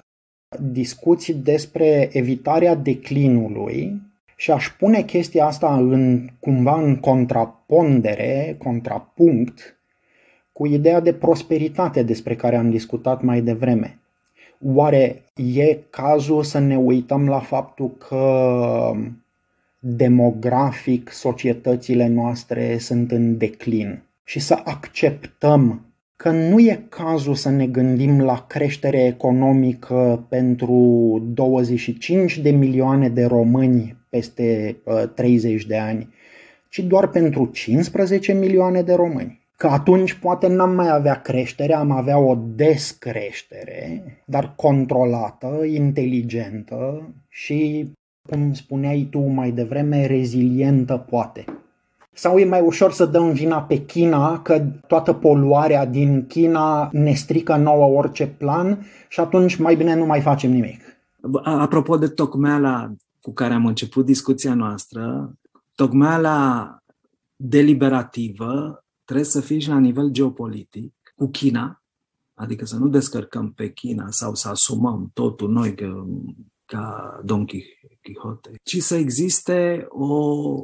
discuți 0.60 1.32
despre 1.32 2.08
evitarea 2.12 2.74
declinului 2.74 4.02
și 4.36 4.50
aș 4.50 4.70
pune 4.78 5.02
chestia 5.02 5.46
asta 5.46 5.74
în, 5.76 6.28
cumva 6.40 6.80
în 6.80 6.96
contrapondere, 6.96 8.56
contrapunct, 8.58 9.78
cu 10.52 10.66
ideea 10.66 11.00
de 11.00 11.12
prosperitate 11.12 12.02
despre 12.02 12.36
care 12.36 12.56
am 12.56 12.70
discutat 12.70 13.22
mai 13.22 13.40
devreme. 13.40 13.98
Oare 14.64 15.22
e 15.56 15.78
cazul 15.90 16.42
să 16.42 16.58
ne 16.58 16.76
uităm 16.76 17.28
la 17.28 17.40
faptul 17.40 17.90
că 17.90 18.92
demografic 19.78 21.10
societățile 21.10 22.06
noastre 22.06 22.78
sunt 22.78 23.10
în 23.10 23.38
declin 23.38 24.02
și 24.24 24.40
să 24.40 24.60
acceptăm 24.64 25.94
că 26.16 26.30
nu 26.30 26.60
e 26.60 26.86
cazul 26.88 27.34
să 27.34 27.50
ne 27.50 27.66
gândim 27.66 28.20
la 28.20 28.46
creștere 28.48 29.04
economică 29.04 30.26
pentru 30.28 30.76
25 31.34 32.38
de 32.38 32.50
milioane 32.50 33.08
de 33.08 33.24
români 33.24 33.96
peste 34.08 34.76
30 35.14 35.60
uh, 35.60 35.68
de 35.68 35.78
ani, 35.78 36.08
ci 36.68 36.78
doar 36.78 37.08
pentru 37.08 37.46
15 37.46 38.32
milioane 38.32 38.82
de 38.82 38.94
români. 38.94 39.42
Că 39.56 39.66
atunci 39.66 40.12
poate 40.12 40.46
n-am 40.46 40.74
mai 40.74 40.90
avea 40.90 41.20
creștere, 41.20 41.74
am 41.74 41.90
avea 41.90 42.18
o 42.18 42.38
descreștere, 42.54 44.02
dar 44.26 44.52
controlată, 44.56 45.64
inteligentă 45.64 47.12
și, 47.28 47.90
cum 48.28 48.52
spuneai 48.52 49.08
tu 49.10 49.18
mai 49.18 49.50
devreme, 49.50 50.06
rezilientă 50.06 50.96
poate. 50.96 51.44
Sau 52.14 52.38
e 52.38 52.44
mai 52.44 52.60
ușor 52.60 52.92
să 52.92 53.06
dăm 53.06 53.32
vina 53.32 53.62
pe 53.62 53.84
China 53.84 54.42
că 54.42 54.66
toată 54.86 55.12
poluarea 55.12 55.86
din 55.86 56.26
China 56.26 56.88
ne 56.92 57.12
strică 57.12 57.56
nouă 57.56 57.98
orice 57.98 58.26
plan 58.26 58.86
și 59.08 59.20
atunci 59.20 59.56
mai 59.56 59.76
bine 59.76 59.94
nu 59.94 60.06
mai 60.06 60.20
facem 60.20 60.50
nimic. 60.50 60.80
Apropo 61.42 61.96
de 61.96 62.08
tocmeala 62.08 62.92
cu 63.20 63.32
care 63.32 63.54
am 63.54 63.66
început 63.66 64.04
discuția 64.04 64.54
noastră, 64.54 65.32
tocmeala 65.74 66.68
deliberativă 67.36 68.84
trebuie 69.04 69.26
să 69.26 69.40
fie 69.40 69.58
și 69.58 69.68
la 69.68 69.78
nivel 69.78 70.08
geopolitic 70.08 70.94
cu 71.16 71.26
China, 71.26 71.82
adică 72.34 72.64
să 72.64 72.76
nu 72.76 72.88
descărcăm 72.88 73.52
pe 73.52 73.70
China 73.70 74.06
sau 74.10 74.34
să 74.34 74.48
asumăm 74.48 75.10
totul 75.12 75.50
noi 75.50 75.74
că, 75.74 76.04
ca 76.64 77.20
Don 77.24 77.46
Quixote, 78.02 78.50
ci 78.62 78.82
să 78.82 78.94
existe 78.94 79.86
o 79.88 80.14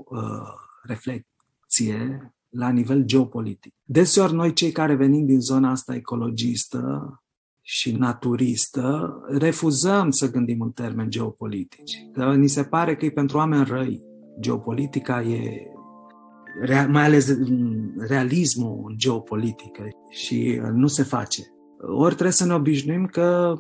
uh, 0.05 0.49
reflexie 1.71 2.35
la 2.49 2.69
nivel 2.69 3.03
geopolitic. 3.05 3.75
Deseori 3.85 4.35
noi 4.35 4.53
cei 4.53 4.73
care 4.73 4.95
venim 4.95 5.27
din 5.27 5.41
zona 5.41 5.71
asta 5.71 5.95
ecologistă 5.95 7.15
și 7.63 7.93
naturistă, 7.93 9.15
refuzăm 9.29 10.11
să 10.11 10.31
gândim 10.31 10.61
în 10.61 10.71
termeni 10.71 11.11
geopolitici. 11.11 12.09
Că 12.13 12.35
ni 12.35 12.49
se 12.49 12.63
pare 12.63 12.97
că 12.97 13.05
e 13.05 13.11
pentru 13.11 13.37
oameni 13.37 13.65
răi. 13.65 14.03
Geopolitica 14.41 15.23
e 15.23 15.65
mai 16.89 17.05
ales 17.05 17.37
realismul 18.09 18.85
în 18.89 18.97
geopolitică 18.97 19.83
și 20.09 20.61
nu 20.73 20.87
se 20.87 21.03
face. 21.03 21.43
Ori 21.83 22.13
trebuie 22.13 22.33
să 22.33 22.47
ne 22.47 22.55
obișnuim 22.55 23.07
că, 23.07 23.57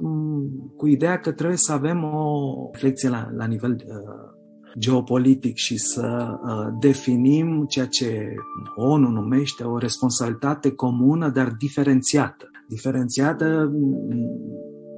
cu 0.76 0.86
ideea 0.86 1.18
că 1.18 1.32
trebuie 1.32 1.56
să 1.56 1.72
avem 1.72 2.04
o 2.04 2.68
reflexie 2.72 3.08
la, 3.08 3.28
la 3.36 3.46
nivel 3.46 3.72
uh, 3.72 4.39
geopolitic 4.78 5.56
și 5.56 5.76
să 5.76 6.38
uh, 6.42 6.74
definim 6.80 7.64
ceea 7.68 7.86
ce 7.86 8.34
ONU 8.76 9.08
numește 9.08 9.64
o 9.64 9.78
responsabilitate 9.78 10.70
comună, 10.70 11.28
dar 11.28 11.54
diferențiată. 11.58 12.50
Diferențiată 12.68 13.70
mm, 13.72 14.30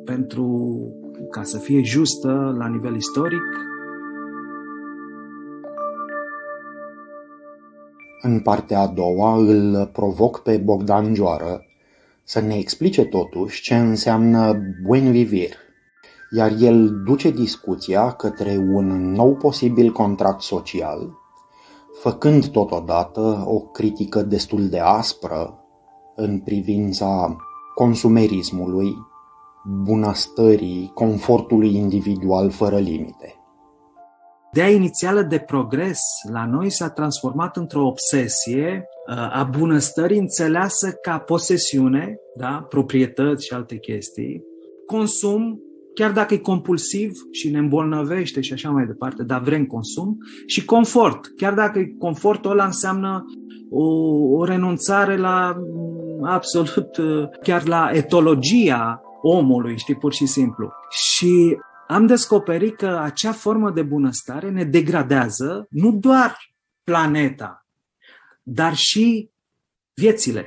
pentru 0.04 0.78
ca 1.30 1.42
să 1.42 1.58
fie 1.58 1.82
justă 1.82 2.54
la 2.58 2.68
nivel 2.68 2.96
istoric, 2.96 3.42
În 8.24 8.40
partea 8.40 8.80
a 8.80 8.86
doua 8.86 9.36
îl 9.36 9.86
provoc 9.92 10.42
pe 10.42 10.56
Bogdan 10.56 11.14
Joară 11.14 11.64
să 12.22 12.40
ne 12.40 12.54
explice 12.54 13.04
totuși 13.04 13.62
ce 13.62 13.76
înseamnă 13.76 14.60
buen 14.82 15.10
vivir, 15.10 15.50
iar 16.34 16.52
el 16.58 17.02
duce 17.04 17.30
discuția 17.30 18.10
către 18.10 18.56
un 18.56 19.12
nou 19.12 19.34
posibil 19.36 19.92
contract 19.92 20.40
social, 20.40 21.18
făcând 22.00 22.46
totodată 22.46 23.44
o 23.46 23.60
critică 23.60 24.22
destul 24.22 24.68
de 24.68 24.78
aspră 24.78 25.64
în 26.16 26.40
privința 26.40 27.36
consumerismului, 27.74 28.94
bunăstării, 29.84 30.90
confortului 30.94 31.74
individual 31.74 32.50
fără 32.50 32.78
limite. 32.78 33.36
Ideea 34.52 34.70
inițială 34.70 35.22
de 35.22 35.38
progres 35.38 36.00
la 36.32 36.46
noi 36.46 36.70
s-a 36.70 36.90
transformat 36.90 37.56
într-o 37.56 37.86
obsesie 37.86 38.84
uh, 39.08 39.16
a 39.16 39.48
bunăstării 39.50 40.18
înțeleasă 40.18 40.90
ca 40.90 41.18
posesiune, 41.18 42.16
da? 42.36 42.66
proprietăți 42.68 43.46
și 43.46 43.52
alte 43.52 43.76
chestii, 43.76 44.42
consum, 44.86 45.60
chiar 45.94 46.12
dacă 46.12 46.34
e 46.34 46.38
compulsiv 46.38 47.12
și 47.30 47.50
ne 47.50 47.58
îmbolnăvește 47.58 48.40
și 48.40 48.52
așa 48.52 48.70
mai 48.70 48.86
departe, 48.86 49.22
dar 49.22 49.40
vrem 49.40 49.64
consum, 49.66 50.18
și 50.46 50.64
confort, 50.64 51.26
chiar 51.36 51.54
dacă 51.54 51.80
confortul 51.98 52.50
ăla 52.50 52.64
înseamnă 52.64 53.24
o, 53.70 53.84
o 54.36 54.44
renunțare 54.44 55.16
la 55.16 55.56
mm, 55.58 56.24
absolut, 56.24 56.96
uh, 56.96 57.28
chiar 57.42 57.66
la 57.66 57.90
etologia 57.92 59.02
omului, 59.22 59.78
știi, 59.78 59.96
pur 59.96 60.12
și 60.12 60.26
simplu. 60.26 60.72
Și 60.90 61.58
am 61.88 62.06
descoperit 62.06 62.76
că 62.76 63.00
acea 63.02 63.32
formă 63.32 63.70
de 63.70 63.82
bunăstare 63.82 64.50
ne 64.50 64.64
degradează 64.64 65.66
nu 65.70 65.92
doar 65.92 66.36
planeta, 66.84 67.66
dar 68.42 68.74
și 68.74 69.30
viețile. 69.94 70.46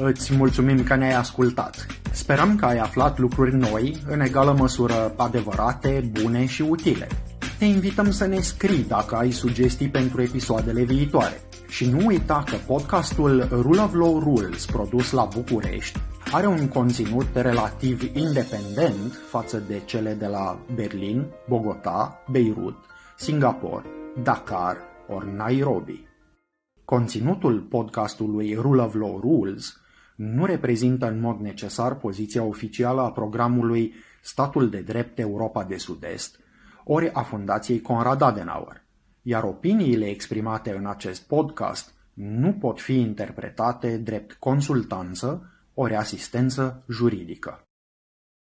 Îți 0.00 0.34
mulțumim 0.34 0.82
că 0.82 0.94
ne-ai 0.94 1.14
ascultat. 1.14 1.86
Sperăm 2.12 2.56
că 2.56 2.64
ai 2.64 2.78
aflat 2.78 3.18
lucruri 3.18 3.56
noi, 3.56 3.96
în 4.08 4.20
egală 4.20 4.54
măsură 4.58 5.14
adevărate, 5.16 6.10
bune 6.22 6.46
și 6.46 6.62
utile. 6.62 7.06
Te 7.58 7.64
invităm 7.64 8.10
să 8.10 8.26
ne 8.26 8.40
scrii 8.40 8.84
dacă 8.88 9.14
ai 9.16 9.30
sugestii 9.30 9.88
pentru 9.88 10.22
episoadele 10.22 10.82
viitoare. 10.82 11.40
Și 11.68 11.90
nu 11.90 12.06
uita 12.06 12.42
că 12.46 12.56
podcastul 12.66 13.48
Rule 13.50 13.80
of 13.80 13.94
Law 13.94 14.18
Rules, 14.18 14.66
produs 14.66 15.10
la 15.10 15.28
București, 15.34 16.00
are 16.32 16.46
un 16.46 16.68
conținut 16.68 17.26
relativ 17.34 18.02
independent 18.16 19.18
față 19.30 19.62
de 19.68 19.82
cele 19.84 20.14
de 20.14 20.26
la 20.26 20.58
Berlin, 20.74 21.26
Bogota, 21.48 22.22
Beirut, 22.30 22.76
Singapore, 23.16 23.84
Dakar 24.22 24.76
ori 25.08 25.34
Nairobi. 25.36 26.06
Conținutul 26.84 27.60
podcastului 27.60 28.54
Rule 28.54 28.82
of 28.82 28.94
Law 28.94 29.20
Rules 29.20 29.76
nu 30.18 30.44
reprezintă 30.44 31.06
în 31.06 31.20
mod 31.20 31.40
necesar 31.40 31.94
poziția 31.94 32.42
oficială 32.42 33.00
a 33.00 33.10
programului 33.10 33.94
Statul 34.22 34.70
de 34.70 34.80
Drept 34.80 35.18
Europa 35.18 35.64
de 35.64 35.76
Sud-Est, 35.76 36.40
ori 36.84 37.10
a 37.12 37.22
Fundației 37.22 37.80
Conrad 37.80 38.20
Adenauer 38.20 38.86
iar 39.28 39.44
opiniile 39.44 40.08
exprimate 40.08 40.76
în 40.76 40.86
acest 40.86 41.26
podcast 41.26 41.94
nu 42.14 42.52
pot 42.52 42.80
fi 42.80 43.00
interpretate 43.00 43.96
drept 43.96 44.32
consultanță 44.32 45.52
ori 45.74 45.94
asistență 45.94 46.84
juridică. 46.88 47.67